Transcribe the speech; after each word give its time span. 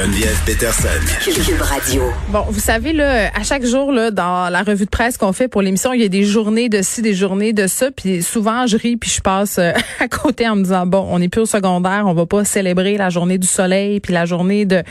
Geneviève 0.00 0.40
Peterson. 0.46 0.88
Cube 1.22 1.60
Radio. 1.60 2.04
Bon, 2.30 2.46
vous 2.48 2.58
savez, 2.58 2.94
là, 2.94 3.30
à 3.34 3.42
chaque 3.42 3.66
jour, 3.66 3.92
là, 3.92 4.10
dans 4.10 4.50
la 4.50 4.62
revue 4.62 4.86
de 4.86 4.90
presse 4.90 5.18
qu'on 5.18 5.34
fait 5.34 5.46
pour 5.46 5.60
l'émission, 5.60 5.92
il 5.92 6.00
y 6.00 6.04
a 6.06 6.08
des 6.08 6.24
journées 6.24 6.70
de 6.70 6.80
ci, 6.80 7.02
des 7.02 7.12
journées 7.12 7.52
de 7.52 7.66
ça. 7.66 7.90
Puis 7.90 8.22
souvent, 8.22 8.66
je 8.66 8.78
ris, 8.78 8.96
puis 8.96 9.10
je 9.10 9.20
passe 9.20 9.58
euh, 9.58 9.72
à 10.00 10.08
côté 10.08 10.48
en 10.48 10.56
me 10.56 10.62
disant, 10.62 10.86
bon, 10.86 11.06
on 11.10 11.18
n'est 11.18 11.28
plus 11.28 11.42
au 11.42 11.46
secondaire, 11.46 12.04
on 12.06 12.14
va 12.14 12.24
pas 12.24 12.46
célébrer 12.46 12.96
la 12.96 13.10
journée 13.10 13.36
du 13.36 13.46
soleil, 13.46 14.00
puis 14.00 14.14
la 14.14 14.24
journée 14.24 14.64
de, 14.64 14.82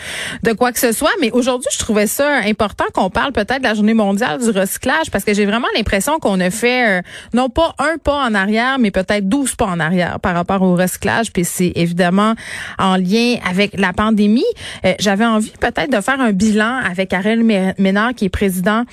de 0.44 0.54
quoi 0.54 0.72
que 0.72 0.80
ce 0.80 0.92
soit. 0.92 1.10
Mais 1.20 1.32
aujourd'hui, 1.32 1.70
je 1.74 1.80
trouvais 1.80 2.06
ça 2.06 2.42
important 2.46 2.86
qu'on 2.94 3.10
parle 3.10 3.32
peut-être 3.32 3.60
de 3.60 3.68
la 3.68 3.74
journée 3.74 3.96
mondiale 3.96 4.40
du 4.40 4.52
recyclage, 4.52 5.10
parce 5.12 5.24
que 5.24 5.34
j'ai 5.34 5.48
vraiment 5.48 5.70
l'impression 5.76 6.20
qu'on 6.20 6.40
a 6.40 6.52
fait, 6.52 7.00
euh, 7.00 7.02
non 7.34 7.50
pas 7.50 7.74
un 7.80 7.98
pas 7.98 8.28
en 8.28 8.36
arrière, 8.36 8.78
mais 8.78 8.92
peut-être 8.92 9.28
douze 9.28 9.56
pas 9.56 9.66
en 9.66 9.80
arrière 9.80 10.20
par 10.20 10.36
rapport 10.36 10.62
au 10.62 10.76
recyclage. 10.76 11.34
Puis 11.34 11.46
c'est 11.46 11.72
évidemment 11.74 12.36
en 12.78 12.96
lien 12.96 13.38
avec 13.50 13.72
la 13.76 13.92
pandémie. 13.92 14.46
Euh, 14.86 14.94
j'avais 15.00 15.26
envie 15.26 15.54
peut-être 15.60 15.92
de 15.92 16.02
faire 16.02 16.20
un 16.20 16.32
bilan 16.32 16.80
avec 16.90 17.14
Ariel 17.14 17.44
Ménard, 17.78 18.14
qui 18.14 18.26
est 18.26 18.30
président 18.30 18.84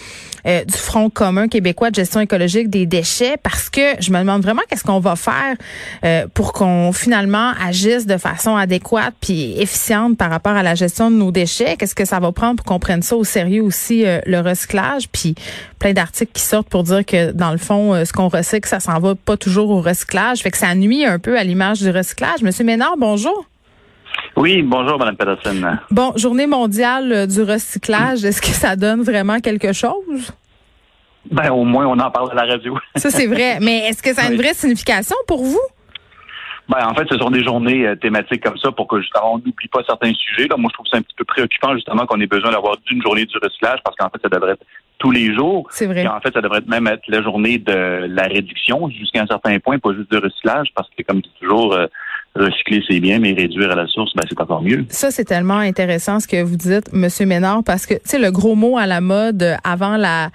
euh, 0.47 0.65
du 0.65 0.77
Front 0.77 1.11
commun 1.11 1.49
québécois 1.49 1.91
de 1.91 1.97
gestion 1.97 2.21
écologique 2.21 2.71
des 2.71 2.87
déchets, 2.87 3.37
parce 3.43 3.69
que 3.69 3.81
je 4.01 4.11
me 4.11 4.19
demande 4.19 4.43
vraiment 4.43 4.63
qu'est-ce 4.69 4.85
qu'on 4.85 5.01
va 5.01 5.17
faire 5.17 5.57
euh, 6.05 6.27
pour 6.33 6.53
qu'on 6.53 6.93
finalement 6.93 7.53
agisse 7.63 8.07
de 8.07 8.17
façon 8.17 8.57
adéquate 8.57 9.15
puis 9.21 9.61
efficiente 9.61 10.17
par 10.17 10.31
rapport 10.31 10.53
à 10.53 10.63
la 10.63 10.75
gestion 10.75 11.11
de 11.11 11.17
nos 11.17 11.33
déchets. 11.33 11.77
Qu'est-ce 11.77 11.95
que 11.95 12.05
ça 12.05 12.21
va 12.21 12.33
prendre 12.33 12.57
pour 12.57 12.67
qu'on 12.67 12.79
prenne 12.79 13.03
ça 13.03 13.17
au 13.17 13.25
sérieux 13.25 13.63
aussi, 13.63 14.05
le 14.05 14.41
recyclage, 14.41 15.09
puis 15.09 15.35
plein 15.79 15.93
d'articles 15.93 16.33
qui 16.33 16.43
sortent 16.43 16.69
pour 16.69 16.85
dire 16.85 17.05
que 17.05 17.33
dans 17.33 17.51
le 17.51 17.59
fond, 17.59 18.05
ce 18.05 18.13
qu'on 18.13 18.29
recycle, 18.29 18.69
ça 18.69 18.81
s'en 18.81 18.99
va 19.01 19.15
pas 19.15 19.37
toujours 19.37 19.71
au 19.71 19.81
recyclage. 19.81 20.43
Fait 20.43 20.51
que 20.51 20.59
ça 20.59 20.75
nuit 20.75 21.05
un 21.05 21.19
peu 21.19 21.39
à 21.39 21.45
l'image 21.45 21.81
du 21.81 21.91
recyclage. 21.91 22.43
Monsieur 22.43 22.65
Ménard, 22.65 22.97
bonjour. 22.99 23.47
Oui, 24.37 24.63
bonjour, 24.63 24.99
Mme 24.99 25.17
Peterson. 25.17 25.79
Bon, 25.91 26.13
journée 26.17 26.47
mondiale 26.47 27.13
euh, 27.13 27.27
du 27.27 27.43
recyclage, 27.43 28.25
est-ce 28.25 28.41
que 28.41 28.49
ça 28.49 28.77
donne 28.77 29.03
vraiment 29.03 29.41
quelque 29.41 29.73
chose? 29.73 30.33
Ben, 31.31 31.51
au 31.51 31.65
moins, 31.65 31.87
on 31.87 31.99
en 31.99 32.11
parle 32.11 32.31
à 32.33 32.35
la 32.35 32.53
radio. 32.53 32.79
Ça, 32.97 33.11
c'est 33.11 33.27
vrai. 33.27 33.59
Mais 33.61 33.89
est-ce 33.89 34.03
que 34.03 34.15
ça 34.15 34.23
a 34.23 34.31
une 34.31 34.37
vraie 34.37 34.55
signification 34.55 35.17
pour 35.27 35.43
vous? 35.43 35.61
Ben, 36.69 36.85
en 36.85 36.95
fait, 36.95 37.07
ce 37.11 37.17
sont 37.19 37.31
des 37.31 37.45
journées 37.45 37.87
euh, 37.87 37.95
thématiques 37.95 38.43
comme 38.43 38.59
ça 38.59 38.73
pour 38.73 38.89
que 38.89 39.01
justement 39.01 39.35
on 39.35 39.39
n'oublie 39.39 39.69
pas 39.71 39.83
certains 39.87 40.13
sujets. 40.15 40.49
Là, 40.49 40.57
moi, 40.57 40.69
je 40.73 40.75
trouve 40.75 40.87
ça 40.91 40.97
un 40.97 41.03
petit 41.03 41.15
peu 41.17 41.25
préoccupant 41.25 41.75
justement 41.75 42.07
qu'on 42.07 42.21
ait 42.21 42.27
besoin 42.27 42.51
d'avoir 42.51 42.77
d'une 42.87 43.01
journée 43.03 43.25
du 43.25 43.37
recyclage 43.39 43.79
parce 43.85 43.97
qu'en 43.97 44.09
fait, 44.09 44.19
ça 44.21 44.29
devrait 44.29 44.53
être 44.53 44.65
tous 44.99 45.13
les 45.13 45.33
jours. 45.33 45.69
C'est 45.71 45.87
vrai. 45.87 46.03
Et 46.03 46.09
en 46.09 46.21
fait, 46.21 46.33
ça 46.33 46.41
devrait 46.41 46.63
même 46.67 46.89
être 46.89 47.03
la 47.07 47.23
journée 47.23 47.59
de 47.59 48.07
la 48.09 48.25
réduction 48.25 48.89
jusqu'à 48.91 49.23
un 49.23 49.27
certain 49.27 49.59
point, 49.61 49.79
pas 49.79 49.95
juste 49.95 50.11
de 50.11 50.19
recyclage, 50.19 50.69
parce 50.75 50.89
que 50.97 51.03
comme 51.05 51.23
toujours, 51.41 51.75
euh, 51.75 51.87
recycler, 52.37 52.83
c'est 52.89 53.01
bien, 53.01 53.19
mais 53.19 53.33
réduire 53.33 53.71
à 53.71 53.75
la 53.75 53.87
source, 53.87 54.13
ben, 54.15 54.23
c'est 54.29 54.41
encore 54.41 54.63
mieux. 54.63 54.85
Ça, 54.89 55.11
c'est 55.11 55.25
tellement 55.25 55.59
intéressant 55.59 56.21
ce 56.21 56.27
que 56.27 56.43
vous 56.43 56.57
dites, 56.57 56.93
Monsieur 56.93 57.27
Ménard, 57.27 57.63
parce 57.65 57.87
que, 57.87 57.95
tu 57.95 58.01
sais, 58.05 58.19
le 58.19 58.31
gros 58.31 58.55
mot 58.55 58.79
à 58.79 58.87
la 58.87 59.01
mode 59.01 59.57
avant 59.65 59.97
la, 59.97 60.31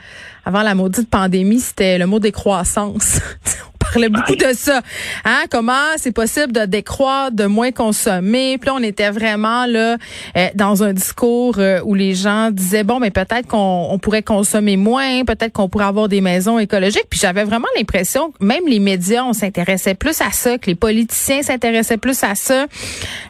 avant 0.45 0.61
la 0.61 0.75
maudite 0.75 1.09
pandémie, 1.09 1.59
c'était 1.59 1.97
le 1.97 2.07
mot 2.07 2.19
décroissance. 2.19 3.19
parlait 3.91 4.09
beaucoup 4.09 4.35
de 4.35 4.53
ça. 4.53 4.81
Hein? 5.25 5.44
Comment 5.50 5.74
c'est 5.97 6.12
possible 6.12 6.52
de 6.52 6.66
décroître, 6.66 7.35
de 7.35 7.46
moins 7.46 7.72
consommer? 7.72 8.57
Puis 8.57 8.68
là, 8.68 8.75
on 8.75 8.84
était 8.84 9.09
vraiment 9.09 9.66
là 9.66 9.97
euh, 10.38 10.47
dans 10.56 10.84
un 10.84 10.94
discours 10.94 11.56
euh, 11.57 11.81
où 11.84 11.96
les 11.96 12.13
gens 12.13 12.52
disaient 12.52 12.84
bon, 12.84 13.00
mais 13.00 13.12
peut-être 13.12 13.47
qu'on 13.47 13.97
pourrait 14.02 14.24
consommer 14.24 14.78
moins, 14.78 15.24
peut-être 15.25 15.53
qu'on 15.53 15.69
pourrait 15.69 15.85
avoir 15.85 16.07
des 16.07 16.22
maisons 16.22 16.59
écologiques. 16.59 17.07
Puis 17.09 17.19
j'avais 17.19 17.44
vraiment 17.44 17.68
l'impression 17.78 18.31
que 18.31 18.44
même 18.44 18.68
les 18.68 18.79
médias, 18.79 19.24
on 19.24 19.34
s'intéressait 19.34 19.96
plus 19.96 20.22
à 20.22 20.31
ça, 20.31 20.58
que 20.58 20.68
les 20.68 20.75
politiciens 20.75 21.41
s'intéressaient 21.41 21.97
plus 21.97 22.23
à 22.23 22.35
ça. 22.35 22.66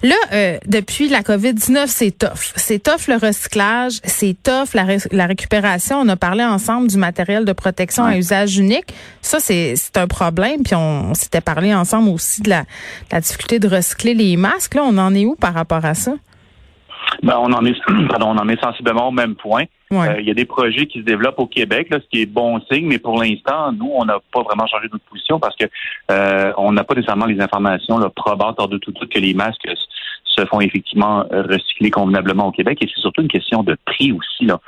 Là, 0.03 0.15
euh, 0.33 0.57
depuis 0.67 1.09
la 1.09 1.21
COVID-19, 1.21 1.87
c'est 1.87 2.17
tough. 2.17 2.53
C'est 2.55 2.81
tough 2.81 3.07
le 3.07 3.15
recyclage, 3.15 3.99
c'est 4.03 4.35
tough 4.43 4.73
la, 4.73 4.85
la, 5.11 5.25
récupération. 5.25 5.97
On 5.97 6.07
a 6.09 6.15
parlé 6.15 6.43
ensemble 6.43 6.87
du 6.87 6.97
matériel 6.97 7.45
de 7.45 7.53
protection 7.53 8.03
à 8.03 8.17
usage 8.17 8.57
unique. 8.57 8.93
Ça, 9.21 9.39
c'est 9.39 9.75
un 9.95 10.07
problème. 10.07 10.50
Puis 10.63 10.75
on, 10.75 11.13
s'était 11.13 11.41
parlé 11.41 11.73
ensemble 11.73 12.09
aussi 12.09 12.41
de 12.41 12.49
la, 12.49 12.63
difficulté 13.19 13.59
de 13.59 13.67
recycler 13.67 14.13
les 14.13 14.37
masques. 14.37 14.75
Là, 14.75 14.83
on 14.85 14.97
en 14.97 15.13
est 15.13 15.25
où 15.25 15.35
par 15.35 15.53
rapport 15.53 15.85
à 15.85 15.93
ça? 15.93 16.13
Ben, 17.23 17.35
on 17.37 17.51
en 17.51 17.65
est, 17.65 17.75
pardon, 18.09 18.27
on 18.29 18.37
en 18.37 18.49
est 18.49 18.61
sensiblement 18.61 19.09
au 19.09 19.11
même 19.11 19.35
point. 19.35 19.65
Euh, 19.91 20.15
il 20.19 20.25
y 20.25 20.31
a 20.31 20.33
des 20.33 20.45
projets 20.45 20.85
qui 20.85 20.99
se 20.99 21.03
développent 21.03 21.39
au 21.39 21.47
Québec, 21.47 21.87
là, 21.89 21.99
ce 21.99 22.07
qui 22.07 22.21
est 22.21 22.25
bon 22.25 22.61
signe, 22.71 22.87
mais 22.87 22.97
pour 22.97 23.21
l'instant, 23.21 23.73
nous, 23.73 23.91
on 23.93 24.05
n'a 24.05 24.19
pas 24.31 24.41
vraiment 24.41 24.65
changé 24.65 24.87
notre 24.91 25.03
position 25.03 25.37
parce 25.39 25.55
que 25.57 25.65
euh, 26.11 26.53
on 26.57 26.71
n'a 26.71 26.85
pas 26.85 26.95
nécessairement 26.95 27.25
les 27.25 27.41
informations 27.41 27.97
là, 27.97 28.09
probantes 28.09 28.55
hors 28.57 28.69
de 28.69 28.77
tout 28.77 28.91
doute 28.91 29.11
que 29.11 29.19
les 29.19 29.33
masques 29.33 29.67
se 30.23 30.45
font 30.45 30.61
effectivement 30.61 31.25
recycler 31.29 31.91
convenablement 31.91 32.47
au 32.47 32.51
Québec 32.51 32.77
et 32.81 32.87
c'est 32.87 33.01
surtout 33.01 33.21
une 33.21 33.27
question 33.27 33.63
de 33.63 33.75
prix 33.85 34.13
aussi. 34.13 34.45
Là. 34.45 34.59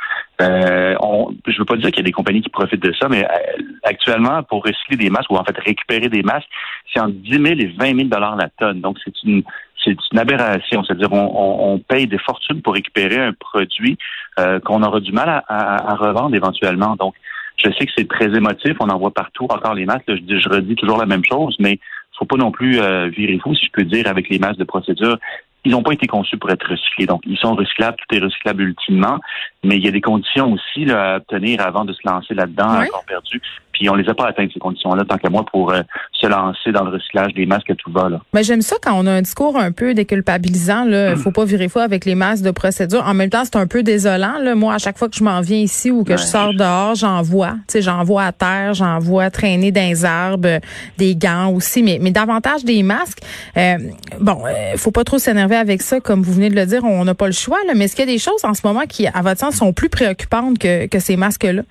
Euh, 0.41 0.95
on, 1.01 1.33
je 1.47 1.57
veux 1.57 1.65
pas 1.65 1.77
dire 1.77 1.89
qu'il 1.91 1.99
y 1.99 2.01
a 2.01 2.03
des 2.03 2.11
compagnies 2.11 2.41
qui 2.41 2.49
profitent 2.49 2.83
de 2.83 2.93
ça, 2.99 3.07
mais 3.07 3.25
euh, 3.25 3.61
actuellement, 3.83 4.43
pour 4.43 4.63
recycler 4.63 4.97
des 4.97 5.09
masques 5.09 5.31
ou 5.31 5.35
en 5.35 5.43
fait 5.43 5.57
récupérer 5.57 6.09
des 6.09 6.23
masques, 6.23 6.47
c'est 6.91 6.99
entre 6.99 7.13
10 7.13 7.31
000 7.31 7.45
et 7.45 7.73
20 7.77 7.95
000 7.95 8.07
dollars 8.09 8.35
la 8.35 8.49
tonne. 8.49 8.81
Donc 8.81 8.97
c'est 9.03 9.13
une 9.23 9.43
c'est 9.83 9.97
une 10.11 10.19
aberration. 10.19 10.83
C'est-à-dire 10.83 11.11
on, 11.11 11.73
on, 11.73 11.79
paye 11.79 12.07
des 12.07 12.17
fortunes 12.17 12.61
pour 12.61 12.73
récupérer 12.73 13.17
un 13.17 13.33
produit 13.33 13.97
euh, 14.39 14.59
qu'on 14.61 14.81
aura 14.81 15.01
du 15.01 15.11
mal 15.11 15.29
à, 15.29 15.43
à, 15.47 15.95
revendre 15.95 16.35
éventuellement. 16.35 16.95
Donc 16.95 17.15
je 17.57 17.69
sais 17.71 17.85
que 17.85 17.91
c'est 17.95 18.07
très 18.07 18.33
émotif, 18.33 18.77
on 18.79 18.89
en 18.89 18.97
voit 18.97 19.13
partout 19.13 19.45
encore 19.49 19.73
les 19.73 19.85
masques. 19.85 20.07
je, 20.07 20.39
je 20.39 20.49
redis 20.49 20.75
toujours 20.75 20.97
la 20.97 21.05
même 21.05 21.23
chose, 21.25 21.55
mais 21.59 21.79
faut 22.17 22.25
pas 22.25 22.37
non 22.37 22.51
plus 22.51 22.79
euh, 22.79 23.07
virer 23.07 23.39
fou, 23.39 23.55
si 23.55 23.65
je 23.65 23.71
peux 23.71 23.83
dire, 23.83 24.07
avec 24.07 24.29
les 24.29 24.39
masques 24.39 24.59
de 24.59 24.63
procédure 24.63 25.17
ils 25.65 25.71
n'ont 25.71 25.83
pas 25.83 25.93
été 25.93 26.07
conçus 26.07 26.37
pour 26.37 26.49
être 26.51 26.67
recyclés. 26.69 27.05
Donc, 27.05 27.21
ils 27.25 27.37
sont 27.37 27.55
recyclables, 27.55 27.97
tout 27.97 28.15
est 28.15 28.19
recyclable 28.19 28.63
ultimement, 28.63 29.19
mais 29.63 29.77
il 29.77 29.85
y 29.85 29.87
a 29.87 29.91
des 29.91 30.01
conditions 30.01 30.51
aussi 30.51 30.85
là, 30.85 31.13
à 31.13 31.17
obtenir 31.17 31.65
avant 31.65 31.85
de 31.85 31.93
se 31.93 32.01
lancer 32.05 32.33
là-dedans, 32.33 32.81
encore 32.81 33.05
perdu. 33.05 33.41
Puis 33.73 33.89
on 33.89 33.95
les 33.95 34.07
a 34.07 34.13
pas 34.13 34.27
atteintes, 34.27 34.51
ces 34.53 34.59
conditions-là, 34.59 35.03
tant 35.07 35.17
qu'à 35.17 35.29
moi, 35.29 35.45
pour 35.51 35.71
euh, 35.71 35.81
se 36.13 36.27
lancer 36.27 36.71
dans 36.71 36.83
le 36.83 36.91
recyclage 36.91 37.33
des 37.33 37.45
masques 37.45 37.69
à 37.69 37.75
tout 37.75 37.91
va. 37.91 38.09
Là. 38.09 38.21
Mais 38.33 38.43
j'aime 38.43 38.61
ça 38.61 38.75
quand 38.81 38.93
on 38.95 39.05
a 39.07 39.11
un 39.11 39.21
discours 39.21 39.57
un 39.57 39.71
peu 39.71 39.93
déculpabilisant. 39.93 40.85
Il 40.85 41.15
faut 41.17 41.31
pas 41.31 41.45
virer 41.45 41.67
fou 41.69 41.79
avec 41.79 42.05
les 42.05 42.15
masques 42.15 42.43
de 42.43 42.51
procédure. 42.51 43.03
En 43.05 43.13
même 43.13 43.29
temps, 43.29 43.43
c'est 43.43 43.55
un 43.55 43.67
peu 43.67 43.83
désolant. 43.83 44.37
Là. 44.39 44.55
Moi, 44.55 44.73
à 44.73 44.77
chaque 44.77 44.97
fois 44.97 45.09
que 45.09 45.15
je 45.15 45.23
m'en 45.23 45.41
viens 45.41 45.57
ici 45.57 45.91
ou 45.91 46.03
que 46.03 46.17
je 46.17 46.23
sors 46.23 46.53
dehors, 46.53 46.95
j'en 46.95 47.21
vois. 47.21 47.55
J'en 47.73 48.03
vois 48.03 48.23
à 48.23 48.31
terre, 48.31 48.73
j'en 48.73 48.99
vois 48.99 49.29
traîner 49.29 49.71
dans 49.71 49.81
les 49.81 50.05
arbres, 50.05 50.59
des 50.97 51.15
gants 51.15 51.51
aussi, 51.51 51.83
mais, 51.83 51.97
mais 52.01 52.11
davantage 52.11 52.63
des 52.63 52.83
masques. 52.83 53.19
Euh, 53.57 53.77
bon, 54.19 54.43
euh, 54.45 54.77
faut 54.77 54.91
pas 54.91 55.03
trop 55.03 55.17
s'énerver 55.17 55.55
avec 55.55 55.81
ça, 55.81 55.99
comme 55.99 56.21
vous 56.21 56.33
venez 56.33 56.49
de 56.49 56.55
le 56.55 56.65
dire, 56.65 56.83
on 56.83 57.03
n'a 57.03 57.15
pas 57.15 57.27
le 57.27 57.33
choix. 57.33 57.59
Là. 57.67 57.73
Mais 57.75 57.85
est-ce 57.85 57.95
qu'il 57.95 58.05
y 58.05 58.09
a 58.09 58.13
des 58.13 58.19
choses 58.19 58.43
en 58.43 58.53
ce 58.53 58.61
moment 58.65 58.83
qui, 58.87 59.07
à 59.07 59.21
votre 59.21 59.39
sens, 59.39 59.55
sont 59.55 59.73
plus 59.73 59.89
préoccupantes 59.89 60.57
que, 60.59 60.87
que 60.87 60.99
ces 60.99 61.17
masques-là? 61.17 61.63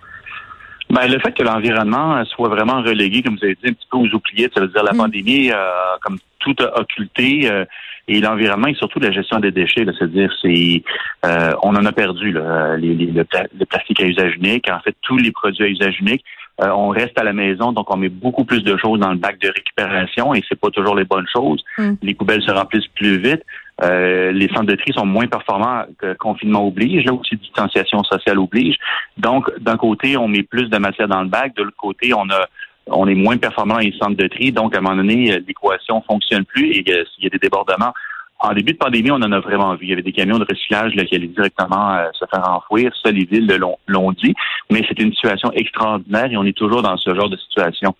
Ben, 0.93 1.11
le 1.11 1.19
fait 1.21 1.33
que 1.33 1.43
l'environnement 1.43 2.23
soit 2.27 2.51
vraiment 2.51 2.83
relégué, 2.83 3.23
comme 3.23 3.37
vous 3.37 3.45
avez 3.45 3.55
dit, 3.55 3.71
un 3.71 3.73
petit 3.73 3.89
peu 3.91 3.97
aux 3.97 4.15
oubliettes, 4.15 4.53
ça 4.55 4.61
veut 4.61 4.69
dire 4.69 4.83
la 4.83 4.93
mm. 4.93 4.99
pandémie, 4.99 5.51
euh, 5.51 5.57
comme 6.03 6.19
tout 6.39 6.55
a 6.61 6.81
occulté, 6.81 7.51
euh, 7.51 7.65
et 8.09 8.21
l'environnement 8.21 8.67
et 8.67 8.75
surtout 8.75 9.01
la 9.01 9.11
gestion 9.11 9.41
des 9.41 9.53
déchets, 9.53 9.87
c'est-à-dire 9.87 10.31
c'est 10.43 10.83
euh, 11.25 11.53
on 11.63 11.71
en 11.71 11.87
a 11.87 11.93
perdu 11.93 12.33
là, 12.33 12.77
les, 12.77 12.95
le, 12.95 13.25
plastique 13.65 14.03
à 14.03 14.07
usage 14.07 14.35
unique, 14.37 14.69
en 14.71 14.81
fait 14.81 14.95
tous 15.01 15.17
les 15.17 15.31
produits 15.31 15.65
à 15.65 15.69
usage 15.69 15.99
unique. 16.01 16.25
on 16.59 16.89
reste 16.89 17.19
à 17.19 17.23
la 17.23 17.33
maison, 17.33 17.73
donc 17.73 17.95
on 17.95 17.97
met 17.97 18.11
beaucoup 18.11 18.45
plus 18.45 18.63
de 18.63 18.77
choses 18.77 18.99
dans 19.01 19.13
le 19.13 19.19
bac 19.19 19.39
de 19.41 19.49
récupération 19.49 20.35
et 20.35 20.43
c'est 20.47 20.61
pas 20.61 20.71
toujours 20.71 20.97
les 20.97 21.05
bonnes 21.05 21.29
choses. 21.33 21.65
Mm. 21.79 21.93
Les 22.03 22.15
poubelles 22.15 22.43
se 22.43 22.51
remplissent 22.51 22.89
plus 22.89 23.19
vite. 23.19 23.43
Euh, 23.83 24.31
les 24.33 24.49
centres 24.49 24.67
de 24.67 24.77
tri 24.77 24.93
sont 24.93 25.07
moins 25.07 25.27
performants 25.27 25.85
que 25.99 26.15
confinement 26.15 26.67
oblige, 26.67 27.05
là 27.05 27.13
aussi 27.13 27.37
distanciation 27.37 28.03
sociale 28.05 28.39
oblige. 28.39 28.77
Donc, 29.17 29.51
d'un 29.59 29.77
côté, 29.77 30.17
on 30.17 30.29
met 30.29 30.43
plus 30.43 30.69
de 30.69 30.79
matière 30.79 31.09
dans 31.09 31.23
le 31.23 31.29
bac, 31.29 31.55
de 31.57 31.63
l'autre 31.63 31.77
côté, 31.77 32.15
on 32.15 32.29
a 32.31 32.47
on 32.87 33.07
est 33.07 33.15
moins 33.15 33.37
performant 33.37 33.75
dans 33.75 33.81
les 33.81 33.93
centres 33.93 34.17
de 34.17 34.27
tri. 34.27 34.51
Donc, 34.51 34.75
à 34.75 34.79
un 34.79 34.83
moment 34.83 34.97
donné, 34.97 35.39
l'équation 35.47 36.03
fonctionne 36.03 36.45
plus 36.45 36.73
et 36.73 36.85
il 36.85 37.25
y 37.25 37.27
a 37.27 37.31
des 37.31 37.39
débordements. 37.39 37.93
En 38.41 38.53
début 38.55 38.73
de 38.73 38.79
pandémie, 38.79 39.13
on 39.13 39.23
en 39.23 39.31
a 39.31 39.39
vraiment 39.39 39.75
vu. 39.77 39.87
Il 39.87 39.91
y 39.91 39.93
avait 39.93 40.03
des 40.03 40.13
camions 40.13 40.39
de 40.39 40.45
recyclage 40.45 40.93
qui 40.93 41.15
allaient 41.15 41.29
directement 41.29 41.95
euh, 41.95 42.09
se 42.13 42.25
faire 42.29 42.49
enfouir. 42.51 42.93
Ça, 43.01 43.13
les 43.13 43.25
villes 43.25 43.47
l'ont 43.87 44.13
dit. 44.13 44.35
Mais 44.69 44.83
c'est 44.89 44.99
une 44.99 45.13
situation 45.13 45.53
extraordinaire 45.53 46.33
et 46.33 46.37
on 46.37 46.45
est 46.45 46.57
toujours 46.57 46.83
dans 46.83 46.97
ce 46.97 47.15
genre 47.15 47.31
de 47.31 47.37
situation. 47.37 47.95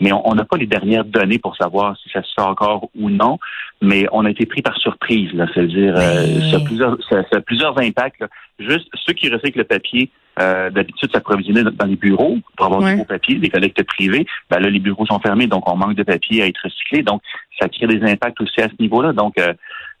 Mais 0.00 0.12
on 0.12 0.34
n'a 0.34 0.44
pas 0.44 0.56
les 0.56 0.66
dernières 0.66 1.04
données 1.04 1.38
pour 1.38 1.56
savoir 1.56 1.96
si 1.98 2.08
ça 2.10 2.22
se 2.22 2.32
fait 2.34 2.46
encore 2.46 2.88
ou 2.98 3.10
non. 3.10 3.38
Mais 3.80 4.06
on 4.12 4.24
a 4.24 4.30
été 4.30 4.46
pris 4.46 4.62
par 4.62 4.76
surprise, 4.78 5.32
là, 5.32 5.46
c'est-à-dire 5.52 5.94
euh, 5.96 6.50
ça, 6.50 6.56
a 6.56 6.60
plusieurs, 6.60 6.96
ça, 7.08 7.22
a 7.30 7.40
plusieurs 7.40 7.78
impacts. 7.78 8.24
Juste 8.58 8.88
ceux 9.06 9.12
qui 9.12 9.28
recyclent 9.28 9.58
le 9.58 9.64
papier, 9.64 10.10
euh, 10.40 10.70
d'habitude 10.70 11.10
s'approvisionner 11.12 11.64
dans 11.64 11.86
les 11.86 11.96
bureaux 11.96 12.38
pour 12.56 12.66
avoir 12.66 12.82
du 12.82 12.96
beau 12.96 13.04
papier, 13.04 13.36
des 13.36 13.50
collectes 13.50 13.82
privées. 13.82 14.24
Ben 14.50 14.60
là, 14.60 14.70
les 14.70 14.78
bureaux 14.78 15.06
sont 15.06 15.18
fermés, 15.18 15.48
donc 15.48 15.68
on 15.68 15.76
manque 15.76 15.94
de 15.94 16.04
papier 16.04 16.42
à 16.42 16.46
être 16.46 16.60
recyclé. 16.62 17.02
Donc, 17.02 17.22
ça 17.58 17.68
crée 17.68 17.86
des 17.86 18.02
impacts 18.08 18.40
aussi 18.40 18.60
à 18.60 18.68
ce 18.68 18.74
niveau-là. 18.80 19.12
Donc, 19.12 19.36
euh, 19.38 19.52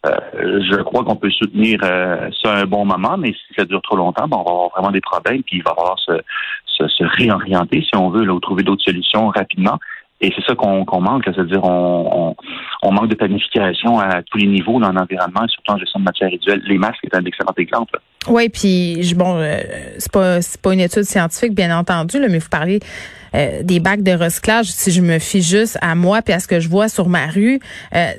je 0.04 0.82
crois 0.82 1.04
qu'on 1.04 1.16
peut 1.16 1.30
soutenir 1.30 1.80
euh, 1.82 2.30
ça 2.42 2.54
un 2.54 2.64
bon 2.64 2.84
moment, 2.84 3.16
mais 3.18 3.32
si 3.32 3.54
ça 3.56 3.64
dure 3.64 3.82
trop 3.82 3.96
longtemps, 3.96 4.28
ben, 4.28 4.36
on 4.36 4.44
va 4.44 4.50
avoir 4.50 4.68
vraiment 4.70 4.92
des 4.92 5.00
problèmes, 5.00 5.42
puis 5.42 5.56
il 5.56 5.62
va 5.62 5.74
falloir 5.74 5.98
se, 5.98 6.12
se, 6.66 7.04
réorienter, 7.04 7.82
si 7.82 7.96
on 7.96 8.10
veut, 8.10 8.24
là, 8.24 8.32
ou 8.32 8.40
trouver 8.40 8.62
d'autres 8.62 8.84
solutions 8.84 9.28
rapidement. 9.28 9.78
Et 10.20 10.32
c'est 10.34 10.44
ça 10.44 10.56
qu'on 10.56 11.00
manque, 11.00 11.24
c'est-à-dire 11.26 11.62
on, 11.62 12.34
on, 12.82 12.92
manque 12.92 13.08
de 13.08 13.14
planification 13.14 14.00
à 14.00 14.20
tous 14.24 14.38
les 14.38 14.48
niveaux 14.48 14.80
dans 14.80 14.90
l'environnement, 14.90 15.46
surtout 15.46 15.72
en 15.72 15.78
gestion 15.78 16.00
de 16.00 16.04
matière 16.04 16.28
résiduelle. 16.28 16.60
Les 16.66 16.76
masques 16.76 17.04
est 17.04 17.14
un 17.14 17.24
excellent 17.24 17.52
exemple. 17.56 18.00
Oui, 18.26 18.48
puis 18.48 19.14
bon, 19.14 19.36
euh, 19.36 19.58
c'est 19.98 20.10
pas 20.10 20.42
c'est 20.42 20.60
pas 20.60 20.74
une 20.74 20.80
étude 20.80 21.04
scientifique, 21.04 21.54
bien 21.54 21.76
entendu, 21.76 22.20
là, 22.20 22.26
mais 22.28 22.40
vous 22.40 22.48
parlez 22.48 22.80
euh, 23.34 23.62
des 23.62 23.78
bacs 23.78 24.02
de 24.02 24.10
recyclage. 24.10 24.66
Si 24.66 24.90
je 24.90 25.00
me 25.02 25.20
fie 25.20 25.40
juste 25.40 25.78
à 25.82 25.94
moi 25.94 26.20
puis 26.20 26.34
à 26.34 26.40
ce 26.40 26.48
que 26.48 26.58
je 26.58 26.68
vois 26.68 26.88
sur 26.88 27.08
ma 27.08 27.28
rue, 27.28 27.60
euh, 27.94 28.10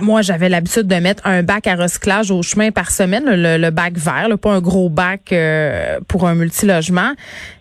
moi, 0.00 0.22
j'avais 0.22 0.48
l'habitude 0.48 0.86
de 0.86 0.94
mettre 0.96 1.26
un 1.26 1.42
bac 1.42 1.66
à 1.66 1.74
recyclage 1.74 2.30
au 2.30 2.42
chemin 2.42 2.70
par 2.70 2.90
semaine, 2.90 3.24
le, 3.26 3.70
bac 3.70 3.94
vert, 3.96 4.28
pas 4.40 4.52
un 4.52 4.60
gros 4.60 4.88
bac 4.88 5.32
euh, 5.32 5.98
pour 6.08 6.26
un 6.26 6.34
multilogement. 6.34 7.12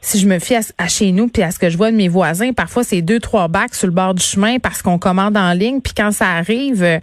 Si 0.02 0.20
je 0.20 0.28
me 0.28 0.40
fie 0.40 0.56
à, 0.56 0.88
chez 0.88 1.12
nous 1.12 1.28
puis 1.28 1.44
à 1.44 1.52
ce 1.52 1.60
que 1.60 1.70
je 1.70 1.78
vois 1.78 1.92
de 1.92 1.96
mes 1.96 2.08
voisins, 2.08 2.54
parfois 2.54 2.84
c'est 2.84 3.02
deux 3.02 3.20
trois 3.20 3.48
bacs 3.48 3.76
sur 3.76 3.88
le 3.88 3.94
bord 3.94 4.14
du 4.14 4.24
chemin 4.24 4.60
parce 4.60 4.82
qu'on 4.82 4.98
commande 4.98 5.38
en 5.38 5.54
ligne. 5.54 5.82
Puis 5.82 5.94
quand 5.96 6.12
ça 6.12 6.28
arrive, 6.30 6.84
euh, 6.84 7.00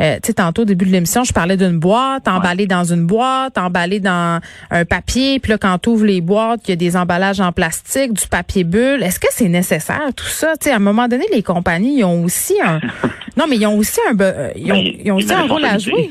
euh, 0.00 0.16
tu 0.16 0.28
sais, 0.28 0.34
tantôt 0.34 0.62
au 0.62 0.64
début 0.64 0.86
de 0.86 0.90
l'émission, 0.90 1.24
je 1.24 1.32
parlais 1.32 1.56
d'une 1.56 1.78
boîte 1.78 2.26
emballée 2.28 2.66
dans 2.66 2.84
une 2.84 3.06
boîte, 3.06 3.58
emballée 3.58 4.00
dans 4.00 4.40
un 4.70 4.84
papier. 4.84 5.38
Puis 5.40 5.52
là, 5.52 5.58
quand 5.58 5.78
tu 5.78 5.90
ouvres 5.90 6.06
les 6.06 6.20
boîtes, 6.20 6.60
il 6.66 6.70
y 6.70 6.72
a 6.72 6.76
des 6.76 6.96
emballages 6.96 7.40
en 7.40 7.52
plastique, 7.52 8.12
du 8.12 8.26
papier 8.26 8.64
bulle. 8.64 9.02
Est-ce 9.02 9.20
que 9.20 9.28
c'est 9.30 9.48
nécessaire 9.48 10.10
tout 10.16 10.26
ça? 10.26 10.54
Tu 10.60 10.64
sais, 10.64 10.72
à 10.72 10.76
un 10.76 10.80
moment 10.80 11.08
donné, 11.08 11.24
les 11.32 11.42
compagnies 11.42 11.98
ils 11.98 12.04
ont 12.04 12.24
aussi 12.24 12.54
un 12.64 12.80
non, 13.38 13.46
mais 13.48 13.56
ils 13.56 13.66
ont 13.66 13.76
aussi 13.76 14.00
un 14.10 14.16
ils 14.56 14.72
ont 14.72 14.77
aussi 15.12 15.32
un 15.32 15.46
rôle 15.46 15.64
à 15.64 15.78
jouer. 15.78 16.10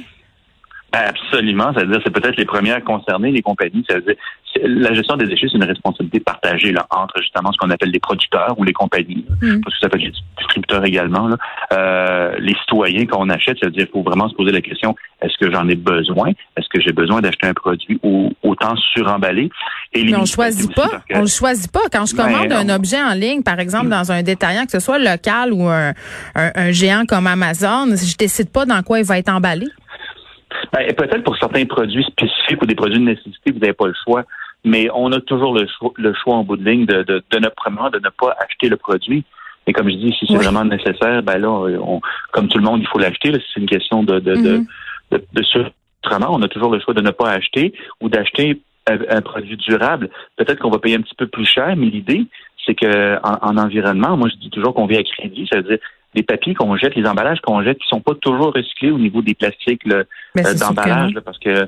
Absolument. 0.92 1.74
C'est-à-dire, 1.74 2.00
c'est 2.04 2.14
peut-être 2.14 2.38
les 2.38 2.46
premières 2.46 2.84
concernées, 2.84 3.32
les 3.32 3.42
compagnies. 3.42 3.84
C'est-à-dire, 3.88 4.16
la 4.64 4.94
gestion 4.94 5.18
des 5.18 5.28
déchets, 5.28 5.48
c'est 5.52 5.58
une 5.58 5.64
responsabilité 5.64 6.20
partagée 6.20 6.72
là, 6.72 6.88
entre 6.90 7.20
justement 7.20 7.52
ce 7.52 7.58
qu'on 7.58 7.70
appelle 7.70 7.92
les 7.92 8.00
producteurs 8.00 8.56
ou 8.58 8.64
les 8.64 8.74
compagnies, 8.74 9.26
mm. 9.42 9.62
parce 9.62 9.76
que 9.76 9.80
ça 9.82 9.90
peut 9.90 9.98
être 10.00 10.06
les 10.06 10.14
distributeurs 10.38 10.86
également. 10.86 11.28
Là. 11.28 11.38
Euh, 11.74 12.36
les 12.40 12.56
citoyens, 12.56 13.06
quand 13.06 13.18
on 13.20 13.30
achète, 13.30 13.58
c'est-à-dire, 13.60 13.86
il 13.88 13.92
faut 13.92 14.02
vraiment 14.02 14.30
se 14.30 14.36
poser 14.36 14.52
la 14.52 14.62
question 14.62 14.96
est-ce 15.22 15.38
que 15.40 15.52
j'en 15.52 15.68
ai 15.68 15.76
besoin? 15.76 16.30
Est-ce 16.56 16.68
que 16.72 16.80
j'ai 16.80 16.92
besoin 16.92 17.22
d'acheter 17.22 17.48
un 17.48 17.54
produit 17.54 18.00
ou 18.04 18.32
autant 18.44 18.76
suremballé? 18.94 19.50
Et 19.94 20.04
Mais 20.04 20.16
on 20.16 20.26
choisit 20.26 20.74
pas. 20.76 21.02
On 21.12 21.22
le 21.22 21.28
choisit 21.28 21.72
pas. 21.72 21.82
Quand 21.92 22.06
je 22.06 22.16
ben 22.16 22.26
commande 22.26 22.52
un 22.52 22.70
objet 22.70 23.02
en 23.02 23.14
ligne, 23.14 23.42
par 23.42 23.60
exemple, 23.60 23.90
dans 23.90 24.12
un 24.12 24.22
détaillant, 24.22 24.66
que 24.66 24.72
ce 24.72 24.80
soit 24.80 25.00
local 25.00 25.54
ou 25.54 25.68
un, 25.68 25.94
un 26.36 26.72
géant 26.72 27.06
comme 27.08 27.26
Amazon, 27.26 27.88
je 27.88 28.16
décide 28.16 28.52
pas 28.52 28.66
dans 28.66 28.84
quoi 28.84 29.00
il 29.00 29.06
va 29.06 29.18
être 29.18 29.30
emballé. 29.30 29.66
Ben, 30.72 30.94
peut-être 30.94 31.24
pour 31.24 31.38
certains 31.38 31.66
produits 31.66 32.04
spécifiques 32.04 32.62
ou 32.62 32.66
des 32.66 32.76
produits 32.76 33.00
de 33.00 33.06
nécessité, 33.06 33.52
vous 33.52 33.60
n'avez 33.60 33.74
pas 33.74 33.88
le 33.88 33.96
choix. 34.04 34.24
Mais 34.64 34.90
on 34.94 35.12
a 35.12 35.22
toujours 35.22 35.54
le 35.54 35.68
choix, 35.68 35.92
le 35.96 36.14
choix 36.14 36.36
en 36.36 36.44
bout 36.44 36.58
de 36.58 36.70
ligne 36.70 36.86
de, 36.86 37.04
de, 37.04 37.24
de, 37.30 37.38
ne, 37.38 37.90
de 37.90 38.00
ne 38.00 38.10
pas 38.10 38.36
acheter 38.40 38.70
le 38.70 38.78
produit. 38.78 39.24
Et 39.68 39.74
comme 39.74 39.90
je 39.90 39.96
dis, 39.96 40.16
si 40.18 40.26
c'est 40.28 40.38
vraiment 40.38 40.64
nécessaire, 40.64 41.22
ben 41.24 41.38
là, 41.38 41.50
on, 41.50 42.02
comme 42.32 42.48
tout 42.48 42.58
le 42.58 42.64
monde, 42.64 42.82
il 42.82 42.88
faut 42.88 43.00
l'acheter. 43.00 43.32
C'est 43.34 43.60
une 43.60 43.68
question 43.68 44.04
de, 44.04 44.20
de, 44.20 44.36
de, 44.36 44.58
mm-hmm. 45.12 45.20
de, 45.34 46.26
on 46.30 46.42
a 46.42 46.48
toujours 46.48 46.72
le 46.72 46.80
choix 46.80 46.94
de 46.94 47.02
ne 47.02 47.12
pas 47.12 47.32
acheter 47.32 47.74
ou 48.02 48.10
d'acheter 48.10 48.62
un, 48.88 49.22
produit 49.22 49.58
durable. 49.58 50.10
Peut-être 50.38 50.60
qu'on 50.60 50.70
va 50.70 50.80
payer 50.80 50.96
un 50.96 51.02
petit 51.02 51.16
peu 51.16 51.28
plus 51.28 51.46
cher, 51.46 51.76
mais 51.76 51.88
l'idée, 51.88 52.26
c'est 52.66 52.76
que 52.76 53.18
en, 53.24 53.58
environnement, 53.58 54.18
moi 54.18 54.30
je 54.30 54.38
dis 54.38 54.50
toujours 54.50 54.74
qu'on 54.74 54.86
vit 54.86 54.98
à 54.98 55.04
crédit, 55.04 55.48
c'est-à-dire 55.52 55.80
les 56.14 56.24
papiers 56.24 56.54
qu'on 56.54 56.76
jette, 56.78 56.96
les 56.96 57.08
emballages 57.08 57.42
qu'on 57.42 57.64
jette, 57.64 57.78
qui 57.80 57.88
sont 57.88 58.02
pas 58.02 58.16
toujours 58.16 58.54
recyclés 58.54 58.92
au 58.92 59.00
niveau 59.00 59.22
des 59.22 59.36
plastiques 59.36 59.84
euh, 59.88 60.04
d'emballage, 60.36 61.14
parce 61.24 61.40
que 61.40 61.68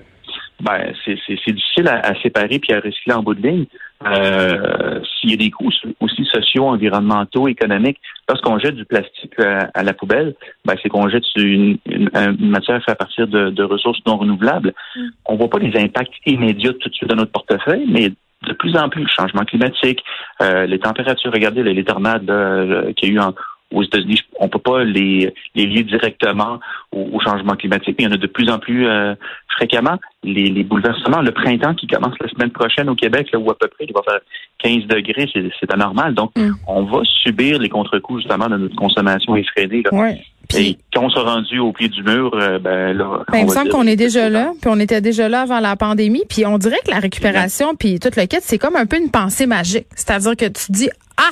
ben, 0.62 0.94
c'est 1.06 1.53
difficile 1.53 1.88
à, 1.88 2.13
séparer 2.21 2.59
puis 2.59 2.74
à 2.74 2.80
recycler 2.80 3.13
en 3.13 3.24
bout 3.24 3.33
de 3.33 3.47
ligne. 3.47 3.65
Euh, 4.06 5.00
S'il 5.03 5.31
y 5.31 5.33
a 5.33 5.38
des 5.38 5.51
coûts 5.51 5.71
aussi 6.00 6.25
sociaux, 6.25 6.68
environnementaux, 6.68 7.47
économiques, 7.47 8.00
lorsqu'on 8.27 8.59
jette 8.59 8.75
du 8.75 8.86
plastique 8.86 9.33
euh, 9.39 9.62
à, 9.74 9.83
la 9.83 9.94
poubelle, 9.94 10.36
ben, 10.65 10.75
c'est 10.81 10.89
qu'on 10.89 11.09
jette 11.09 11.24
une, 11.35 11.77
une, 11.85 12.09
matière 12.39 12.83
faite 12.83 12.89
à 12.89 12.95
partir 12.95 13.27
de, 13.27 13.63
ressources 13.63 14.00
non 14.06 14.18
renouvelables. 14.18 14.74
On 14.95 15.00
mm. 15.00 15.12
On 15.25 15.35
voit 15.35 15.50
pas 15.50 15.59
les 15.59 15.80
impacts 15.80 16.13
immédiats 16.25 16.74
tout 16.74 16.89
de 16.89 16.94
suite 16.94 17.09
dans 17.09 17.15
notre 17.15 17.31
portefeuille, 17.31 17.85
mais 17.88 18.12
de 18.47 18.53
plus 18.53 18.75
en 18.77 18.89
plus, 18.89 19.03
le 19.03 19.07
changement 19.07 19.44
climatique, 19.44 20.03
euh, 20.42 20.65
les 20.65 20.80
températures, 20.80 21.31
regardez 21.31 21.63
les, 21.63 21.83
tornades 21.83 22.30
euh, 22.30 22.94
qu'il 22.94 23.09
y 23.09 23.12
a 23.12 23.15
eu 23.15 23.19
en, 23.19 23.33
aux 23.74 23.83
États-Unis, 23.83 24.21
on 24.39 24.50
peut 24.50 24.60
pas 24.60 24.83
les, 24.83 25.33
les 25.56 25.66
lier 25.66 25.83
directement 25.83 26.60
au, 26.92 27.19
changement 27.19 27.56
climatique, 27.56 27.95
mais 27.98 28.06
il 28.06 28.07
y 28.07 28.10
en 28.10 28.13
a 28.13 28.18
de 28.18 28.27
plus 28.27 28.50
en 28.50 28.60
plus 28.60 28.88
euh, 28.88 29.13
fréquemment. 29.48 29.98
Les, 30.24 30.50
les, 30.50 30.63
bouleversements, 30.63 31.21
le 31.21 31.31
printemps 31.31 31.75
qui 31.75 31.88
commence 31.88 32.16
la 32.19 32.30
semaine 32.30 32.51
prochaine 32.51 32.89
au 32.89 32.95
Québec, 32.95 33.30
là 33.31 33.39
où 33.39 33.50
à 33.51 33.57
peu 33.57 33.68
près 33.68 33.86
il 33.86 33.94
va 33.94 34.01
faire 34.04 34.19
15 34.60 34.88
degrés, 34.88 35.30
c'est 35.33 35.74
anormal. 35.74 36.13
Donc, 36.13 36.31
mm. 36.38 36.51
on 36.68 36.83
va 36.83 37.01
subir 37.24 37.60
les 37.60 37.69
contre-coups 37.69 38.24
justement 38.24 38.48
de 38.48 38.57
notre 38.57 38.75
consommation 38.75 39.36
effrénée. 39.36 39.83
Là. 39.92 40.13
Et 40.57 40.77
quand 40.92 41.04
on 41.04 41.10
s'est 41.12 41.19
rendu 41.19 41.60
au 41.60 41.71
pied 41.71 41.89
du 41.89 42.01
mur, 42.01 42.31
euh, 42.33 42.57
ben 42.57 42.98
là. 42.98 43.24
Ben, 43.31 43.39
il 43.39 43.45
me 43.45 43.51
semble 43.51 43.69
qu'on 43.69 43.86
est 43.86 43.95
déjà 43.95 44.30
là, 44.30 44.51
puis 44.60 44.71
on 44.74 44.80
était 44.80 45.00
déjà 45.00 45.30
là 45.30 45.42
avant 45.42 45.60
la 45.60 45.75
pandémie, 45.75 46.24
puis 46.27 46.45
on 46.45 46.57
dirait 46.57 46.80
que 46.83 46.89
la 46.89 47.00
récupération, 47.00 47.75
puis 47.75 48.00
toute 48.00 48.16
le 48.16 48.25
quête, 48.25 48.42
c'est 48.44 48.57
comme 48.57 48.75
un 48.75 48.88
peu 48.88 48.98
une 48.98 49.12
pensée 49.12 49.45
magique. 49.45 49.86
C'est-à-dire 49.95 50.36
que 50.36 50.45
tu 50.45 50.71
dis, 50.71 50.89
ah, 51.18 51.30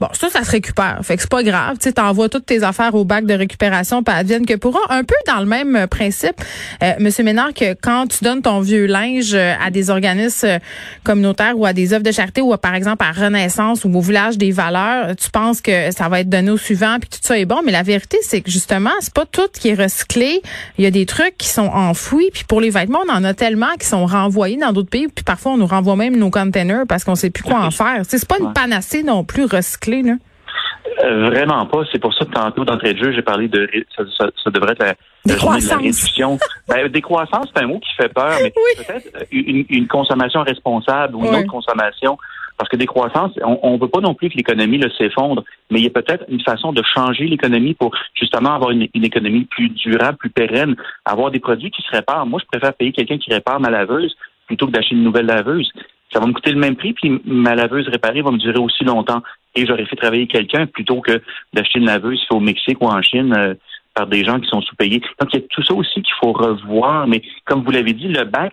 Bon, 0.00 0.08
ça, 0.14 0.30
ça 0.30 0.44
se 0.44 0.50
récupère. 0.50 0.98
Fait 1.02 1.16
que 1.16 1.20
c'est 1.20 1.30
pas 1.30 1.42
grave. 1.42 1.76
Tu 1.78 1.92
t'envoies 1.92 2.30
toutes 2.30 2.46
tes 2.46 2.62
affaires 2.62 2.94
au 2.94 3.04
bac 3.04 3.26
de 3.26 3.34
récupération, 3.34 4.02
pas 4.02 4.14
advienne 4.14 4.46
que 4.46 4.54
pourra. 4.54 4.80
Un 4.88 5.04
peu 5.04 5.14
dans 5.26 5.40
le 5.40 5.44
même 5.44 5.76
euh, 5.76 5.86
principe, 5.86 6.40
euh, 6.82 6.92
Monsieur 6.98 7.22
Ménard, 7.22 7.52
que 7.52 7.74
quand 7.74 8.06
tu 8.06 8.24
donnes 8.24 8.40
ton 8.40 8.60
vieux 8.60 8.86
linge 8.86 9.34
euh, 9.34 9.52
à 9.62 9.70
des 9.70 9.90
organismes 9.90 10.46
euh, 10.46 10.58
communautaires 11.04 11.58
ou 11.58 11.66
à 11.66 11.74
des 11.74 11.92
œuvres 11.92 12.02
de 12.02 12.12
charité 12.12 12.40
ou 12.40 12.56
par 12.56 12.74
exemple 12.74 13.04
à 13.04 13.12
Renaissance 13.12 13.84
ou 13.84 13.94
au 13.94 14.00
village 14.00 14.38
des 14.38 14.52
valeurs, 14.52 15.14
tu 15.16 15.30
penses 15.30 15.60
que 15.60 15.90
ça 15.90 16.08
va 16.08 16.20
être 16.20 16.30
donné 16.30 16.50
au 16.50 16.56
suivant 16.56 16.96
puis 16.98 17.10
tout 17.10 17.18
ça 17.20 17.38
est 17.38 17.44
bon. 17.44 17.60
Mais 17.62 17.72
la 17.72 17.82
vérité, 17.82 18.16
c'est 18.22 18.40
que 18.40 18.50
justement, 18.50 18.90
c'est 19.00 19.12
pas 19.12 19.26
tout 19.26 19.48
qui 19.52 19.68
est 19.68 19.74
recyclé. 19.74 20.40
Il 20.78 20.84
y 20.84 20.86
a 20.86 20.90
des 20.90 21.04
trucs 21.04 21.36
qui 21.36 21.48
sont 21.48 21.68
enfouis. 21.68 22.30
Puis 22.32 22.44
pour 22.44 22.62
les 22.62 22.70
vêtements, 22.70 23.00
on 23.06 23.12
en 23.12 23.22
a 23.22 23.34
tellement 23.34 23.74
qui 23.78 23.86
sont 23.86 24.06
renvoyés 24.06 24.56
dans 24.56 24.72
d'autres 24.72 24.88
pays. 24.88 25.08
Puis 25.08 25.24
parfois, 25.24 25.52
on 25.52 25.56
nous 25.58 25.66
renvoie 25.66 25.96
même 25.96 26.16
nos 26.16 26.30
containers 26.30 26.86
parce 26.88 27.04
qu'on 27.04 27.16
sait 27.16 27.28
plus 27.28 27.42
quoi 27.42 27.60
en 27.60 27.70
faire. 27.70 28.00
C'est 28.08 28.26
pas 28.26 28.38
une 28.40 28.54
panacée 28.54 29.02
non 29.02 29.24
plus 29.24 29.44
recyclée 29.44 29.89
euh, 31.04 31.30
vraiment 31.30 31.66
pas. 31.66 31.82
C'est 31.92 32.00
pour 32.00 32.12
ça 32.14 32.24
que 32.24 32.30
tantôt, 32.30 32.64
d'entrée 32.64 32.94
de 32.94 33.04
jeu, 33.04 33.12
j'ai 33.12 33.22
parlé 33.22 33.48
de 33.48 33.68
ça, 33.96 34.50
devrait 34.50 34.72
être 34.72 34.82
la, 34.82 34.94
décroissance. 35.24 35.78
réduction. 35.78 36.38
ben, 36.68 36.88
décroissance, 36.88 37.48
c'est 37.54 37.62
un 37.62 37.66
mot 37.66 37.78
qui 37.78 37.94
fait 37.96 38.12
peur, 38.12 38.32
mais 38.42 38.50
peut-être 38.76 39.06
euh, 39.16 39.64
une, 39.68 39.86
consommation 39.86 40.42
responsable 40.42 41.16
ou 41.16 41.24
une 41.24 41.34
autre 41.34 41.50
consommation. 41.50 42.18
Parce 42.56 42.68
que 42.68 42.76
décroissance, 42.76 43.32
on 43.42 43.72
ne 43.72 43.80
veut 43.80 43.88
pas 43.88 44.00
non 44.00 44.12
plus 44.12 44.28
que 44.28 44.36
l'économie 44.36 44.82
s'effondre, 44.98 45.44
mais 45.70 45.78
il 45.78 45.84
y 45.84 45.86
a 45.86 45.90
peut-être 45.90 46.26
une 46.28 46.42
façon 46.42 46.74
de 46.74 46.82
changer 46.94 47.24
l'économie 47.24 47.72
pour 47.72 47.90
justement 48.14 48.54
avoir 48.54 48.70
une, 48.70 48.86
économie 48.94 49.46
plus 49.46 49.70
durable, 49.70 50.18
plus 50.18 50.28
pérenne, 50.28 50.76
avoir 51.06 51.30
des 51.30 51.40
produits 51.40 51.70
qui 51.70 51.80
se 51.80 51.90
réparent. 51.90 52.26
Moi, 52.26 52.38
je 52.38 52.46
préfère 52.46 52.74
payer 52.74 52.92
quelqu'un 52.92 53.16
qui 53.16 53.32
répare 53.32 53.60
ma 53.60 53.70
laveuse 53.70 54.14
plutôt 54.46 54.66
que 54.66 54.72
d'acheter 54.72 54.94
une 54.94 55.04
nouvelle 55.04 55.26
laveuse 55.26 55.72
ça 56.12 56.18
va 56.18 56.26
me 56.26 56.32
coûter 56.32 56.50
le 56.50 56.58
même 56.58 56.76
prix, 56.76 56.92
puis 56.92 57.20
ma 57.24 57.54
laveuse 57.54 57.88
réparée 57.88 58.22
va 58.22 58.30
me 58.30 58.38
durer 58.38 58.58
aussi 58.58 58.84
longtemps. 58.84 59.22
Et 59.54 59.66
j'aurais 59.66 59.86
fait 59.86 59.96
travailler 59.96 60.26
quelqu'un 60.26 60.66
plutôt 60.66 61.00
que 61.00 61.20
d'acheter 61.52 61.78
une 61.78 61.86
laveuse 61.86 62.24
au 62.30 62.40
Mexique 62.40 62.80
ou 62.80 62.86
en 62.86 63.02
Chine 63.02 63.34
euh, 63.36 63.54
par 63.94 64.06
des 64.06 64.24
gens 64.24 64.38
qui 64.38 64.48
sont 64.48 64.60
sous-payés. 64.62 65.00
Donc, 65.20 65.30
il 65.32 65.40
y 65.40 65.42
a 65.42 65.46
tout 65.48 65.62
ça 65.62 65.74
aussi 65.74 66.02
qu'il 66.02 66.14
faut 66.22 66.32
revoir. 66.32 67.06
Mais 67.06 67.22
comme 67.44 67.64
vous 67.64 67.70
l'avez 67.70 67.92
dit, 67.92 68.08
le 68.08 68.24
bac, 68.24 68.52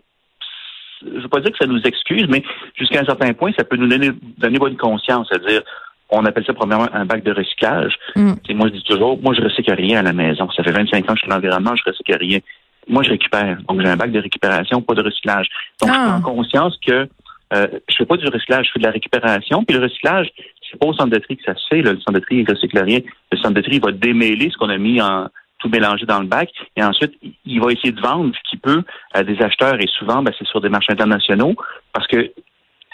je 1.02 1.10
ne 1.10 1.20
veux 1.22 1.28
pas 1.28 1.40
dire 1.40 1.52
que 1.52 1.58
ça 1.60 1.68
nous 1.68 1.82
excuse, 1.84 2.26
mais 2.28 2.44
jusqu'à 2.76 3.02
un 3.02 3.06
certain 3.06 3.34
point, 3.34 3.52
ça 3.58 3.64
peut 3.64 3.76
nous 3.76 3.88
donner, 3.88 4.12
donner 4.38 4.58
bonne 4.58 4.78
conscience. 4.78 5.28
C'est-à-dire, 5.30 5.62
on 6.10 6.26
appelle 6.26 6.46
ça 6.46 6.54
premièrement 6.54 6.88
un 6.94 7.06
bac 7.06 7.24
de 7.24 7.32
recyclage. 7.32 7.94
Mm. 8.16 8.34
Moi, 8.56 8.68
je 8.70 8.74
dis 8.74 8.84
toujours, 8.84 9.22
moi, 9.22 9.36
je 9.36 9.42
recycle 9.42 9.74
rien 9.74 10.00
à 10.00 10.04
la 10.04 10.14
maison. 10.14 10.50
Ça 10.52 10.64
fait 10.64 10.72
25 10.72 11.04
ans 11.04 11.14
que 11.14 11.14
je 11.14 11.20
suis 11.20 11.30
dans 11.30 11.36
l'environnement, 11.36 11.76
je 11.76 11.84
recycle 11.86 12.18
rien. 12.18 12.40
Moi, 12.88 13.04
je 13.04 13.10
récupère. 13.10 13.58
Donc, 13.68 13.82
j'ai 13.82 13.90
un 13.90 13.98
bac 13.98 14.12
de 14.12 14.20
récupération, 14.20 14.82
pas 14.82 14.96
de 14.96 15.04
recyclage. 15.04 15.48
Donc, 15.82 15.92
je 15.92 15.96
prends 15.96 16.18
ah. 16.18 16.22
conscience 16.24 16.78
que 16.86 17.08
euh, 17.54 17.68
je 17.88 17.96
fais 17.96 18.06
pas 18.06 18.18
du 18.18 18.28
recyclage, 18.28 18.68
je 18.68 18.72
fais 18.74 18.80
de 18.80 18.86
la 18.86 18.92
récupération. 18.92 19.64
Puis 19.64 19.78
le 19.78 19.84
recyclage, 19.84 20.30
c'est 20.70 20.80
pas 20.80 20.88
au 20.88 20.94
centre 20.94 21.10
de 21.10 21.20
tri 21.20 21.38
que 21.38 21.44
ça 21.44 21.56
se 21.56 21.68
fait. 21.68 21.82
Le 21.82 21.98
centre 22.00 22.14
de 22.14 22.20
tri, 22.20 22.38
il 22.38 22.50
recycle 22.50 22.80
rien. 22.80 23.00
Le 23.32 23.38
centre 23.38 23.54
de 23.54 23.62
tri 23.62 23.80
va 23.80 23.92
démêler 23.92 24.50
ce 24.50 24.58
qu'on 24.58 24.70
a 24.70 24.78
mis 24.78 25.02
en 25.02 25.28
tout 25.60 25.70
mélangé 25.70 26.06
dans 26.06 26.20
le 26.20 26.28
bac. 26.28 26.50
Et 26.76 26.84
ensuite, 26.84 27.14
il 27.46 27.62
va 27.62 27.72
essayer 27.72 27.92
de 27.92 28.02
vendre 28.02 28.32
ce 28.36 28.50
qu'il 28.50 28.60
peut 28.60 28.84
à 29.14 29.24
des 29.24 29.42
acheteurs. 29.42 29.82
Et 29.82 29.88
souvent, 29.88 30.22
ben, 30.22 30.34
c'est 30.38 30.48
sur 30.48 30.62
des 30.62 30.70
marchés 30.70 30.94
internationaux 30.94 31.56
parce 31.94 32.08
que 32.08 32.32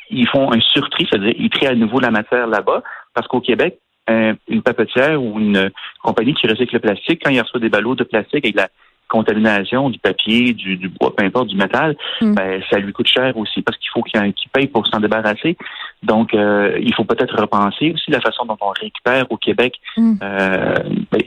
ils 0.10 0.28
font 0.28 0.52
un 0.52 0.60
surtri, 0.60 1.08
c'est-à-dire 1.10 1.34
ils 1.38 1.50
trient 1.50 1.68
à 1.68 1.76
nouveau 1.76 2.00
la 2.00 2.12
matière 2.12 2.48
là-bas. 2.48 2.84
Parce 3.14 3.28
qu'au 3.28 3.42
Québec, 3.42 3.80
une 4.08 4.62
papetière 4.62 5.22
ou 5.22 5.40
une 5.40 5.72
compagnie 6.02 6.34
qui 6.34 6.48
recycle 6.48 6.76
le 6.76 6.80
plastique, 6.80 7.22
quand 7.24 7.32
il 7.32 7.42
reçoit 7.42 7.60
des 7.60 7.70
ballots 7.70 7.96
de 7.96 8.04
plastique 8.04 8.46
avec 8.46 8.56
la 8.56 8.70
contamination 9.14 9.92
du 9.92 10.00
papier, 10.00 10.54
du, 10.54 10.90
bois, 11.00 11.16
peu 11.16 11.24
importe, 11.24 11.48
du 11.48 11.56
métal, 11.56 11.96
mm. 12.20 12.34
ben, 12.34 12.62
ça 12.70 12.80
lui 12.80 12.92
coûte 12.92 13.08
cher 13.08 13.38
aussi 13.38 13.62
parce 13.62 13.78
qu'il 13.78 13.90
faut 13.94 14.02
qu'il 14.02 14.50
paye 14.52 14.68
pour 14.68 14.88
s'en 14.88 15.00
débarrasser. 15.00 15.56
Donc, 16.02 16.34
euh, 16.34 16.76
il 16.82 16.94
faut 16.96 17.04
peut-être 17.04 17.40
repenser 17.40 17.92
aussi 17.94 18.10
la 18.10 18.20
façon 18.22 18.46
dont 18.46 18.58
on 18.60 18.70
récupère 18.70 19.26
au 19.30 19.38
Québec. 19.38 19.76
Mm. 19.96 20.14
Euh, 20.24 20.76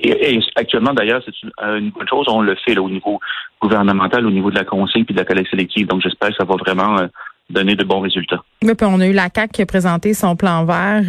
et, 0.03 0.41
actuellement, 0.57 0.93
d'ailleurs, 0.93 1.23
c'est 1.25 1.33
une, 1.43 1.91
bonne 1.91 2.09
chose. 2.09 2.27
On 2.29 2.43
le 2.43 2.57
fait 2.57 2.77
au 2.77 2.91
niveau 2.91 3.21
gouvernemental, 3.63 4.27
au 4.27 4.31
niveau 4.33 4.51
de 4.51 4.57
la 4.57 4.65
consigne 4.65 5.05
puis 5.05 5.15
de 5.15 5.21
la 5.21 5.25
collecte 5.25 5.51
sélective. 5.51 5.87
Donc, 5.87 6.03
j'espère 6.03 6.31
que 6.31 6.37
ça 6.37 6.45
va 6.45 6.57
vraiment 6.57 6.99
euh, 6.99 7.07
donner 7.51 7.77
de 7.77 7.85
bons 7.85 8.01
résultats. 8.01 8.43
Oui, 8.65 8.75
puis 8.75 8.89
on 8.91 8.99
a 8.99 9.07
eu 9.07 9.13
la 9.13 9.31
CAC 9.31 9.53
qui 9.53 9.63
a 9.63 9.67
présenté 9.67 10.13
son 10.13 10.35
plan 10.35 10.65
vert, 10.65 11.05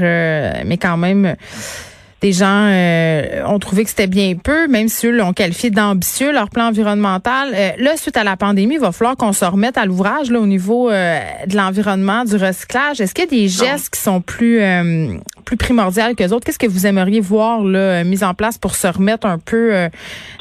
mais 0.63 0.77
quand 0.77 0.97
même 0.97 1.35
des 2.21 2.31
gens 2.31 2.67
euh, 2.67 3.43
ont 3.45 3.59
trouvé 3.59 3.83
que 3.83 3.89
c'était 3.89 4.07
bien 4.07 4.35
peu, 4.35 4.67
même 4.67 4.87
si 4.87 5.07
eux 5.07 5.15
l'ont 5.15 5.33
qualifié 5.33 5.69
d'ambitieux, 5.69 6.31
leur 6.31 6.49
plan 6.49 6.69
environnemental. 6.69 7.53
Euh, 7.53 7.69
là, 7.77 7.95
suite 7.95 8.17
à 8.17 8.23
la 8.23 8.35
pandémie, 8.35 8.75
il 8.75 8.79
va 8.79 8.91
falloir 8.91 9.15
qu'on 9.15 9.33
se 9.33 9.45
remette 9.45 9.77
à 9.77 9.85
l'ouvrage 9.85 10.31
là, 10.31 10.39
au 10.39 10.47
niveau 10.47 10.89
euh, 10.89 11.19
de 11.45 11.55
l'environnement, 11.55 12.25
du 12.25 12.35
recyclage. 12.35 13.01
Est-ce 13.01 13.13
qu'il 13.13 13.25
y 13.25 13.27
a 13.27 13.29
des 13.29 13.47
gestes 13.47 13.93
qui 13.93 14.01
sont 14.01 14.21
plus 14.21 14.61
plus 15.45 15.57
primordiaux 15.57 16.15
que 16.17 16.27
d'autres? 16.27 16.45
Qu'est-ce 16.45 16.59
que 16.59 16.67
vous 16.67 16.87
aimeriez 16.87 17.19
voir 17.19 17.63
là, 17.63 18.03
mis 18.03 18.23
en 18.23 18.33
place 18.33 18.57
pour 18.57 18.75
se 18.75 18.87
remettre 18.87 19.27
un 19.27 19.37
peu 19.37 19.87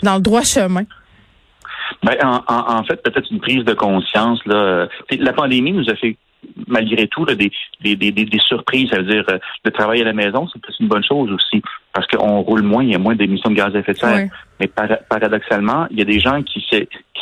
dans 0.02 0.14
le 0.14 0.20
droit 0.20 0.42
chemin? 0.42 0.84
Ben, 2.02 2.16
en, 2.22 2.42
en, 2.48 2.84
fait, 2.84 3.02
peut-être 3.02 3.30
une 3.30 3.40
prise 3.40 3.64
de 3.64 3.74
conscience. 3.74 4.40
Là. 4.46 4.88
La 5.10 5.32
pandémie 5.32 5.72
nous 5.72 5.88
a 5.88 5.94
fait 5.94 6.16
malgré 6.66 7.06
tout, 7.08 7.24
des, 7.24 7.50
des, 7.80 7.96
des, 7.96 8.12
des, 8.12 8.38
surprises. 8.38 8.90
Ça 8.90 8.98
veut 8.98 9.04
dire, 9.04 9.24
euh, 9.30 9.38
le 9.64 9.70
travail 9.70 10.00
à 10.00 10.04
la 10.04 10.12
maison, 10.12 10.48
c'est 10.52 10.60
une 10.80 10.88
bonne 10.88 11.04
chose 11.04 11.30
aussi, 11.32 11.62
parce 11.92 12.06
qu'on 12.06 12.40
roule 12.40 12.62
moins, 12.62 12.82
il 12.82 12.90
y 12.90 12.94
a 12.94 12.98
moins 12.98 13.14
d'émissions 13.14 13.50
de 13.50 13.56
gaz 13.56 13.74
à 13.74 13.78
effet 13.78 13.92
de 13.92 13.98
serre. 13.98 14.28
Mais 14.60 14.68
paradoxalement, 15.08 15.86
il 15.90 15.98
y 15.98 16.02
a 16.02 16.04
des 16.04 16.20
gens 16.20 16.42
qui 16.42 16.64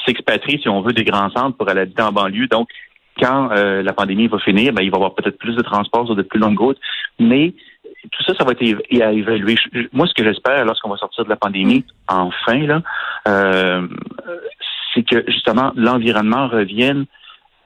s'expatrient, 0.07 0.61
si 0.61 0.69
on 0.69 0.83
veut, 0.83 0.93
des 0.93 1.05
grands 1.05 1.31
centres 1.31 1.57
pour 1.57 1.69
aller 1.69 1.83
habiter 1.83 2.03
en 2.03 2.13
banlieue. 2.13 2.47
Donc, 2.47 2.69
quand 3.21 3.51
euh, 3.53 3.83
la 3.83 3.93
pandémie 3.93 4.27
va 4.27 4.39
finir, 4.39 4.73
ben, 4.73 4.83
il 4.83 4.91
va 4.91 4.97
y 4.97 4.99
avoir 4.99 5.15
peut-être 5.15 5.39
plus 5.39 5.55
de 5.55 5.63
transports 5.63 6.07
sur 6.07 6.17
de 6.17 6.23
plus 6.23 6.41
longues 6.41 6.59
routes. 6.59 6.81
Mais 7.19 7.55
tout 8.11 8.23
ça, 8.25 8.35
ça 8.35 8.45
va 8.45 8.53
être 8.53 9.03
à 9.03 9.13
évaluer. 9.13 9.57
Moi, 9.93 10.07
ce 10.07 10.15
que 10.15 10.25
j'espère 10.25 10.65
lorsqu'on 10.65 10.91
va 10.91 10.97
sortir 10.97 11.25
de 11.25 11.31
la 11.31 11.37
pandémie, 11.37 11.85
enfin, 12.09 12.59
là, 12.59 12.83
euh, 13.29 13.87
c'est 14.95 15.03
que 15.03 15.25
justement 15.31 15.73
l'environnement 15.77 16.49
revienne 16.49 17.07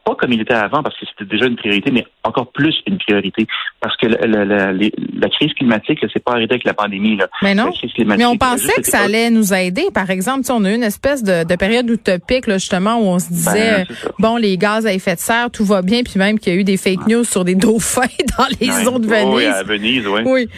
pas 0.08 0.14
comme 0.14 0.32
il 0.32 0.40
était 0.40 0.54
avant 0.54 0.82
parce 0.82 0.98
que 0.98 1.04
c'était 1.06 1.28
déjà 1.30 1.46
une 1.46 1.56
priorité, 1.56 1.90
mais 1.90 2.06
encore 2.24 2.50
plus 2.50 2.74
une 2.86 2.96
priorité 2.98 3.46
parce 3.80 3.94
que 3.96 4.06
la, 4.06 5.28
crise 5.28 5.52
climatique, 5.54 5.98
c'est 6.12 6.24
pas 6.24 6.32
arrêté 6.32 6.54
avec 6.54 6.64
la 6.64 6.72
pandémie. 6.72 7.16
Là. 7.16 7.28
Mais 7.42 7.54
non. 7.54 7.70
Mais 8.06 8.24
on 8.24 8.36
pensait 8.36 8.80
que 8.80 8.86
ça 8.86 9.00
allait 9.00 9.30
nous 9.30 9.52
aider. 9.52 9.84
Par 9.92 10.10
exemple, 10.10 10.50
on 10.50 10.64
a 10.64 10.72
eu 10.72 10.74
une 10.74 10.82
espèce 10.82 11.22
de, 11.22 11.44
période 11.56 11.90
utopique 11.90 12.46
là, 12.46 12.58
justement 12.58 12.96
où 12.98 13.06
on 13.06 13.18
se 13.18 13.28
disait 13.28 13.84
ben, 13.84 13.96
bon 14.18 14.36
les 14.36 14.56
gaz 14.56 14.86
à 14.86 14.92
effet 14.92 15.16
de 15.16 15.20
serre, 15.20 15.50
tout 15.50 15.64
va 15.64 15.82
bien, 15.82 16.02
puis 16.02 16.18
même 16.18 16.38
qu'il 16.38 16.54
y 16.54 16.56
a 16.56 16.58
eu 16.60 16.64
des 16.64 16.76
fake 16.76 17.06
news 17.06 17.24
sur 17.24 17.44
des 17.44 17.56
dauphins 17.56 18.02
dans 18.38 18.46
les 18.60 18.86
eaux 18.86 18.98
de 18.98 19.06
Venise. 19.06 19.34
oui, 19.34 19.44
à 19.44 19.62
Venise, 19.62 20.06
oui. 20.06 20.20
Oui, 20.24 20.48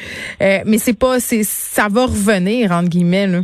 euh, 0.43 0.59
mais 0.67 0.79
c'est 0.79 0.99
pas, 0.99 1.19
c'est 1.19 1.43
ça 1.43 1.89
va 1.91 2.05
revenir 2.05 2.71
entre 2.73 2.91
guillemets. 2.91 3.27
Là. 3.27 3.41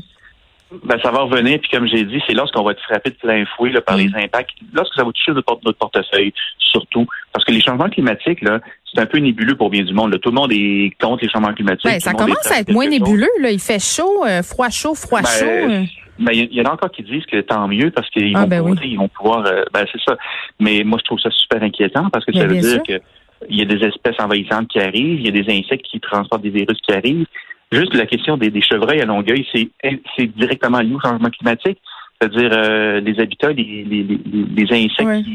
Ben, 0.84 0.98
ça 1.00 1.12
va 1.12 1.20
revenir, 1.20 1.60
puis 1.60 1.70
comme 1.70 1.86
j'ai 1.86 2.04
dit, 2.04 2.20
c'est 2.26 2.34
lorsqu'on 2.34 2.64
va 2.64 2.72
être 2.72 2.82
frappé 2.82 3.10
de 3.10 3.14
plein 3.14 3.44
fouet 3.56 3.70
là, 3.70 3.80
par 3.80 3.96
les 3.96 4.10
impacts, 4.16 4.50
lorsque 4.72 4.94
ça 4.94 5.04
va 5.04 5.12
toucher 5.12 5.32
notre, 5.32 5.58
notre 5.64 5.78
portefeuille, 5.78 6.32
surtout. 6.58 7.06
Parce 7.32 7.44
que 7.44 7.52
les 7.52 7.60
changements 7.60 7.88
climatiques, 7.88 8.42
là, 8.42 8.60
c'est 8.92 9.00
un 9.00 9.06
peu 9.06 9.18
nébuleux 9.18 9.54
pour 9.54 9.70
bien 9.70 9.84
du 9.84 9.94
monde. 9.94 10.18
Tout 10.20 10.30
le 10.30 10.34
monde 10.34 10.52
est 10.52 10.90
contre 11.00 11.22
les 11.22 11.30
changements 11.30 11.54
climatiques. 11.54 11.84
Ben, 11.84 12.00
ça 12.00 12.12
commence 12.14 12.50
à 12.50 12.60
être 12.60 12.72
moins 12.72 12.88
nébuleux. 12.88 13.28
Là. 13.40 13.52
Il 13.52 13.60
fait 13.60 13.78
chaud, 13.78 14.24
euh, 14.26 14.42
froid 14.42 14.68
chaud, 14.68 14.94
froid 14.94 15.22
ben, 15.22 15.28
chaud. 15.28 15.46
Euh. 15.46 15.84
Ben, 16.18 16.32
il 16.32 16.52
y, 16.52 16.60
en 16.62 16.64
a 16.64 16.72
encore 16.72 16.90
qui 16.90 17.02
disent 17.02 17.26
que 17.26 17.40
tant 17.42 17.68
mieux 17.68 17.90
parce 17.90 18.08
qu'ils 18.10 18.34
ah, 18.34 18.40
vont, 18.40 18.48
ben 18.48 18.62
pouvoir, 18.62 18.84
ils 18.84 18.96
vont 18.96 19.08
pouvoir. 19.08 19.46
Euh, 19.46 19.64
ben, 19.72 19.84
c'est 19.92 20.00
ça. 20.00 20.16
Mais 20.58 20.82
moi, 20.82 20.98
je 20.98 21.04
trouve 21.04 21.20
ça 21.20 21.30
super 21.30 21.62
inquiétant 21.62 22.08
parce 22.10 22.24
que 22.24 22.32
ça 22.32 22.46
veut 22.46 22.56
dire 22.56 22.82
que 22.82 23.00
il 23.48 23.58
y 23.58 23.62
a 23.62 23.66
des 23.66 23.84
espèces 23.84 24.18
envahissantes 24.18 24.68
qui 24.68 24.80
arrivent, 24.80 25.20
il 25.20 25.26
y 25.26 25.28
a 25.28 25.42
des 25.42 25.52
insectes 25.52 25.84
qui 25.84 26.00
transportent 26.00 26.42
des 26.42 26.50
virus 26.50 26.78
qui 26.80 26.92
arrivent. 26.92 27.26
Juste 27.72 27.94
la 27.94 28.06
question 28.06 28.36
des, 28.36 28.60
chevreuils 28.60 29.00
à 29.00 29.04
Longueuil, 29.04 29.46
c'est 29.52 30.26
directement 30.36 30.80
lié 30.80 30.94
au 30.94 31.00
changement 31.00 31.30
climatique. 31.30 31.78
C'est-à-dire 32.20 32.50
euh, 32.52 33.00
les 33.00 33.20
habitats, 33.20 33.52
les, 33.52 33.84
les, 33.84 34.66
insectes 34.72 35.26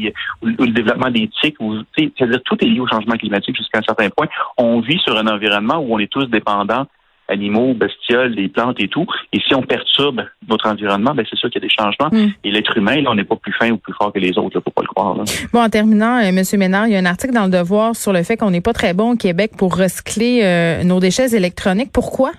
ou, 0.42 0.46
le 0.48 0.72
développement 0.72 1.10
des 1.10 1.30
tiques, 1.40 1.56
c'est-à-dire 1.96 2.42
tout 2.44 2.56
est 2.64 2.66
lié 2.66 2.80
au 2.80 2.88
changement 2.88 3.14
climatique 3.16 3.56
jusqu'à 3.56 3.78
un 3.78 3.82
certain 3.82 4.10
point. 4.10 4.26
On 4.56 4.80
vit 4.80 4.98
sur 4.98 5.16
un 5.16 5.26
environnement 5.28 5.76
où 5.76 5.94
on 5.94 5.98
est 6.00 6.10
tous 6.10 6.26
dépendants 6.26 6.86
animaux, 7.32 7.74
bestioles, 7.74 8.34
des 8.34 8.48
plantes 8.48 8.78
et 8.80 8.88
tout. 8.88 9.06
Et 9.32 9.40
si 9.40 9.54
on 9.54 9.62
perturbe 9.62 10.22
notre 10.48 10.68
environnement, 10.68 11.14
ben 11.14 11.24
c'est 11.28 11.36
sûr 11.36 11.50
qu'il 11.50 11.62
y 11.62 11.64
a 11.64 11.68
des 11.68 11.74
changements. 11.74 12.10
Hmm. 12.12 12.32
Et 12.44 12.50
l'être 12.50 12.76
humain, 12.76 13.00
là, 13.00 13.10
on 13.10 13.14
n'est 13.14 13.24
pas 13.24 13.36
plus 13.36 13.52
fin 13.52 13.70
ou 13.70 13.78
plus 13.78 13.92
fort 13.94 14.12
que 14.12 14.18
les 14.18 14.38
autres, 14.38 14.58
il 14.58 14.62
faut 14.62 14.70
pas 14.70 14.82
le 14.82 14.88
croire. 14.88 15.16
Bon, 15.52 15.60
en 15.60 15.68
terminant, 15.68 16.18
euh, 16.18 16.28
M. 16.28 16.42
Ménard, 16.58 16.86
il 16.86 16.92
y 16.92 16.96
a 16.96 16.98
un 16.98 17.06
article 17.06 17.34
dans 17.34 17.44
le 17.44 17.50
Devoir 17.50 17.96
sur 17.96 18.12
le 18.12 18.22
fait 18.22 18.36
qu'on 18.36 18.50
n'est 18.50 18.60
pas 18.60 18.72
très 18.72 18.94
bon 18.94 19.12
au 19.12 19.16
Québec 19.16 19.52
pour 19.56 19.76
recycler 19.76 20.40
euh, 20.42 20.84
nos 20.84 21.00
déchets 21.00 21.34
électroniques. 21.34 21.90
Pourquoi? 21.92 22.32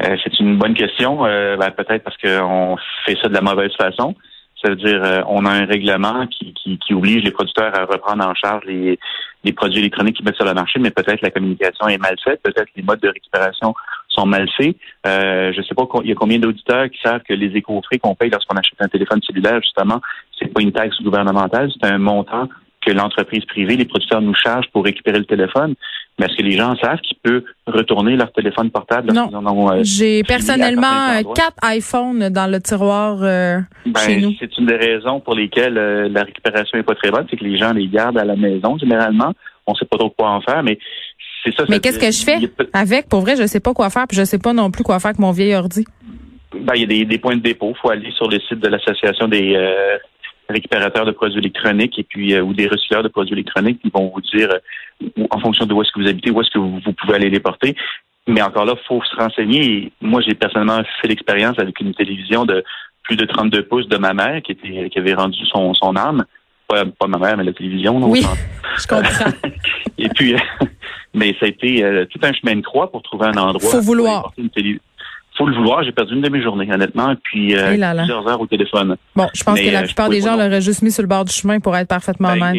Euh, 0.00 0.16
c'est 0.24 0.40
une 0.40 0.58
bonne 0.58 0.74
question. 0.74 1.22
Ben, 1.22 1.70
peut-être 1.70 2.02
parce 2.02 2.16
qu'on 2.16 2.76
fait 3.06 3.16
ça 3.22 3.28
de 3.28 3.34
la 3.34 3.40
mauvaise 3.40 3.72
façon. 3.76 4.14
Ça 4.64 4.70
veut 4.70 4.76
dire 4.76 5.04
euh, 5.04 5.20
on 5.28 5.44
a 5.44 5.50
un 5.50 5.66
règlement 5.66 6.26
qui, 6.26 6.54
qui, 6.54 6.94
oblige 6.94 7.22
les 7.22 7.30
producteurs 7.30 7.78
à 7.78 7.84
reprendre 7.84 8.26
en 8.26 8.34
charge 8.34 8.64
les, 8.64 8.98
les 9.44 9.52
produits 9.52 9.80
électroniques 9.80 10.16
qu'ils 10.16 10.24
mettent 10.24 10.36
sur 10.36 10.46
le 10.46 10.54
marché, 10.54 10.78
mais 10.78 10.90
peut-être 10.90 11.20
la 11.20 11.30
communication 11.30 11.86
est 11.86 11.98
mal 11.98 12.16
faite, 12.24 12.40
peut-être 12.42 12.68
les 12.74 12.82
modes 12.82 13.00
de 13.00 13.08
récupération 13.08 13.74
sont 14.08 14.26
mal 14.26 14.48
faits. 14.56 14.76
Euh, 15.06 15.52
je 15.52 15.58
ne 15.58 15.64
sais 15.64 15.74
pas 15.74 15.86
il 16.02 16.08
y 16.08 16.12
a 16.12 16.14
combien 16.14 16.38
d'auditeurs 16.38 16.88
qui 16.88 16.98
savent 17.02 17.22
que 17.28 17.34
les 17.34 17.54
éco-frais 17.56 17.98
qu'on 17.98 18.14
paye 18.14 18.30
lorsqu'on 18.30 18.56
achète 18.56 18.80
un 18.80 18.88
téléphone 18.88 19.20
cellulaire, 19.22 19.60
justement, 19.60 20.00
c'est 20.38 20.52
pas 20.52 20.62
une 20.62 20.72
taxe 20.72 20.96
gouvernementale, 21.02 21.70
c'est 21.72 21.90
un 21.90 21.98
montant 21.98 22.48
que 22.80 22.92
l'entreprise 22.92 23.44
privée, 23.46 23.76
les 23.76 23.84
producteurs 23.84 24.20
nous 24.20 24.34
chargent 24.34 24.70
pour 24.72 24.84
récupérer 24.84 25.18
le 25.18 25.24
téléphone. 25.24 25.74
Mais 26.18 26.26
est-ce 26.26 26.36
que 26.36 26.42
les 26.42 26.52
gens 26.52 26.76
savent 26.76 27.00
qu'ils 27.00 27.16
peuvent 27.22 27.42
retourner 27.66 28.14
leur 28.16 28.32
téléphone 28.32 28.70
portable? 28.70 29.12
Non. 29.12 29.30
Euh, 29.72 29.80
J'ai 29.82 30.22
personnellement 30.22 31.22
quatre 31.34 31.56
iPhones 31.64 32.28
dans 32.28 32.48
le 32.48 32.60
tiroir 32.60 33.18
euh, 33.22 33.58
ben, 33.84 34.00
chez 34.00 34.20
nous. 34.20 34.32
C'est 34.38 34.56
une 34.56 34.66
des 34.66 34.76
raisons 34.76 35.18
pour 35.18 35.34
lesquelles 35.34 35.76
euh, 35.76 36.08
la 36.08 36.22
récupération 36.22 36.78
n'est 36.78 36.84
pas 36.84 36.94
très 36.94 37.10
bonne, 37.10 37.26
c'est 37.28 37.36
que 37.36 37.44
les 37.44 37.58
gens 37.58 37.72
les 37.72 37.88
gardent 37.88 38.18
à 38.18 38.24
la 38.24 38.36
maison 38.36 38.78
généralement. 38.78 39.32
On 39.66 39.72
ne 39.72 39.76
sait 39.76 39.86
pas 39.86 39.96
trop 39.96 40.10
quoi 40.10 40.30
en 40.30 40.40
faire, 40.40 40.62
mais 40.62 40.78
c'est 41.42 41.54
ça. 41.56 41.64
Mais 41.68 41.80
qu'est-ce 41.80 41.98
que 41.98 42.12
je 42.12 42.24
fais 42.24 42.48
avec? 42.72 43.08
Pour 43.08 43.20
vrai, 43.20 43.34
je 43.34 43.42
ne 43.42 43.46
sais 43.48 43.60
pas 43.60 43.74
quoi 43.74 43.90
faire, 43.90 44.06
puis 44.06 44.16
je 44.16 44.22
ne 44.22 44.26
sais 44.26 44.38
pas 44.38 44.52
non 44.52 44.70
plus 44.70 44.84
quoi 44.84 45.00
faire 45.00 45.08
avec 45.10 45.18
mon 45.18 45.32
vieil 45.32 45.54
ordi. 45.54 45.84
Ben, 46.54 46.74
il 46.76 46.82
y 46.82 47.02
a 47.02 47.04
des, 47.04 47.18
points 47.18 47.34
de 47.34 47.42
dépôt. 47.42 47.72
Il 47.76 47.80
faut 47.80 47.90
aller 47.90 48.12
sur 48.12 48.28
le 48.28 48.38
site 48.38 48.60
de 48.60 48.68
l'Association 48.68 49.26
des 49.26 49.56
récupérateurs 50.48 51.06
de 51.06 51.12
produits 51.12 51.38
électroniques 51.38 51.98
et 51.98 52.02
puis 52.02 52.38
ou 52.40 52.52
des 52.52 52.66
recycleurs 52.66 53.02
de 53.02 53.08
produits 53.08 53.34
électroniques 53.34 53.80
qui 53.80 53.90
vont 53.90 54.12
vous 54.14 54.20
dire 54.20 54.50
en 55.30 55.38
fonction 55.40 55.66
de 55.66 55.74
où 55.74 55.82
est-ce 55.82 55.92
que 55.92 56.00
vous 56.00 56.08
habitez, 56.08 56.30
où 56.30 56.40
est-ce 56.40 56.50
que 56.50 56.58
vous, 56.58 56.80
pouvez 56.92 57.14
aller 57.14 57.30
les 57.30 57.40
porter. 57.40 57.76
Mais 58.26 58.42
encore 58.42 58.64
là, 58.64 58.74
il 58.76 58.86
faut 58.86 59.02
se 59.02 59.16
renseigner. 59.16 59.92
moi, 60.00 60.22
j'ai 60.26 60.34
personnellement 60.34 60.82
fait 61.00 61.08
l'expérience 61.08 61.58
avec 61.58 61.78
une 61.80 61.94
télévision 61.94 62.44
de 62.44 62.64
plus 63.02 63.16
de 63.16 63.26
32 63.26 63.64
pouces 63.64 63.88
de 63.88 63.98
ma 63.98 64.14
mère 64.14 64.40
qui 64.42 64.52
était 64.52 64.88
qui 64.88 64.98
avait 64.98 65.14
rendu 65.14 65.44
son, 65.46 65.74
son 65.74 65.96
âme. 65.96 66.24
Pas, 66.66 66.84
ma 67.06 67.18
mère, 67.18 67.36
mais 67.36 67.44
la 67.44 67.52
télévision. 67.52 67.98
oui, 68.08 68.24
je 68.78 68.86
comprends. 68.86 69.30
et 69.98 70.08
puis, 70.08 70.34
mais 71.14 71.36
ça 71.38 71.46
a 71.46 71.48
été 71.48 71.84
euh, 71.84 72.06
tout 72.06 72.18
un 72.22 72.32
chemin 72.32 72.56
de 72.56 72.62
croix 72.62 72.90
pour 72.90 73.02
trouver 73.02 73.26
un 73.26 73.36
endroit. 73.36 73.70
Faut 73.70 73.82
vouloir. 73.82 74.32
Il 74.38 74.80
faut 75.36 75.46
le 75.46 75.54
vouloir. 75.54 75.82
J'ai 75.82 75.92
perdu 75.92 76.14
une 76.14 76.22
de 76.22 76.28
mes 76.28 76.42
journées, 76.42 76.70
honnêtement, 76.72 77.14
puis 77.22 77.54
euh, 77.54 77.72
plusieurs 77.72 78.28
heures 78.28 78.40
au 78.40 78.46
téléphone. 78.46 78.96
Bon, 79.16 79.28
je 79.34 79.42
pense 79.42 79.60
que 79.60 79.70
la 79.70 79.80
euh, 79.80 79.84
plupart 79.84 80.08
des 80.08 80.20
gens 80.20 80.36
l'auraient 80.36 80.60
juste 80.60 80.82
mis 80.82 80.92
sur 80.92 81.02
le 81.02 81.08
bord 81.08 81.24
du 81.24 81.32
chemin 81.32 81.60
pour 81.60 81.76
être 81.76 81.88
parfaitement 81.88 82.32
ben, 82.32 82.38
mal 82.38 82.56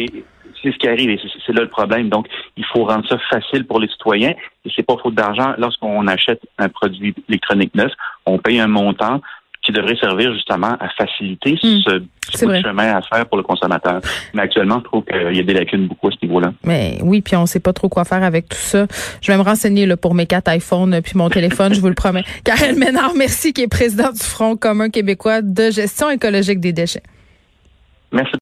c'est 0.62 0.72
ce 0.72 0.78
qui 0.78 0.88
arrive 0.88 1.10
et 1.10 1.20
c'est 1.46 1.52
là 1.52 1.62
le 1.62 1.68
problème. 1.68 2.08
Donc, 2.08 2.26
il 2.56 2.64
faut 2.64 2.84
rendre 2.84 3.06
ça 3.08 3.18
facile 3.30 3.66
pour 3.66 3.80
les 3.80 3.88
citoyens 3.88 4.30
et 4.30 4.70
c'est 4.74 4.82
pas 4.82 4.96
faute 5.02 5.14
d'argent. 5.14 5.54
Lorsqu'on 5.58 6.06
achète 6.06 6.40
un 6.58 6.68
produit 6.68 7.14
électronique 7.28 7.74
neuf, 7.74 7.92
on 8.24 8.38
paye 8.38 8.58
un 8.58 8.66
montant 8.66 9.20
qui 9.66 9.72
devrait 9.72 9.96
servir 9.96 10.32
justement 10.32 10.76
à 10.78 10.88
faciliter 10.96 11.54
hmm. 11.54 11.80
ce, 11.84 12.62
chemin 12.62 12.96
à 12.96 13.02
faire 13.02 13.26
pour 13.26 13.36
le 13.36 13.42
consommateur. 13.42 14.00
Mais 14.32 14.42
actuellement, 14.42 14.78
je 14.78 14.84
trouve 14.84 15.04
qu'il 15.04 15.36
y 15.36 15.40
a 15.40 15.42
des 15.42 15.54
lacunes 15.54 15.88
beaucoup 15.88 16.08
à 16.08 16.10
ce 16.12 16.24
niveau-là. 16.24 16.52
Mais 16.64 16.98
oui, 17.02 17.20
puis 17.20 17.36
on 17.36 17.46
sait 17.46 17.60
pas 17.60 17.72
trop 17.72 17.88
quoi 17.88 18.04
faire 18.04 18.22
avec 18.22 18.48
tout 18.48 18.56
ça. 18.56 18.86
Je 19.20 19.32
vais 19.32 19.36
me 19.36 19.42
renseigner 19.42 19.86
là, 19.86 19.96
pour 19.96 20.14
mes 20.14 20.26
quatre 20.26 20.52
iPhones 20.54 21.00
puis 21.02 21.12
mon 21.16 21.28
téléphone, 21.28 21.74
je 21.74 21.80
vous 21.80 21.88
le 21.88 21.94
promets. 21.94 22.24
Karel 22.44 22.76
Ménard, 22.76 23.12
merci, 23.16 23.52
qui 23.52 23.62
est 23.62 23.68
président 23.68 24.12
du 24.12 24.22
Front 24.22 24.56
commun 24.56 24.88
québécois 24.88 25.42
de 25.42 25.70
gestion 25.70 26.10
écologique 26.10 26.60
des 26.60 26.72
déchets. 26.72 27.02
Merci. 28.12 28.34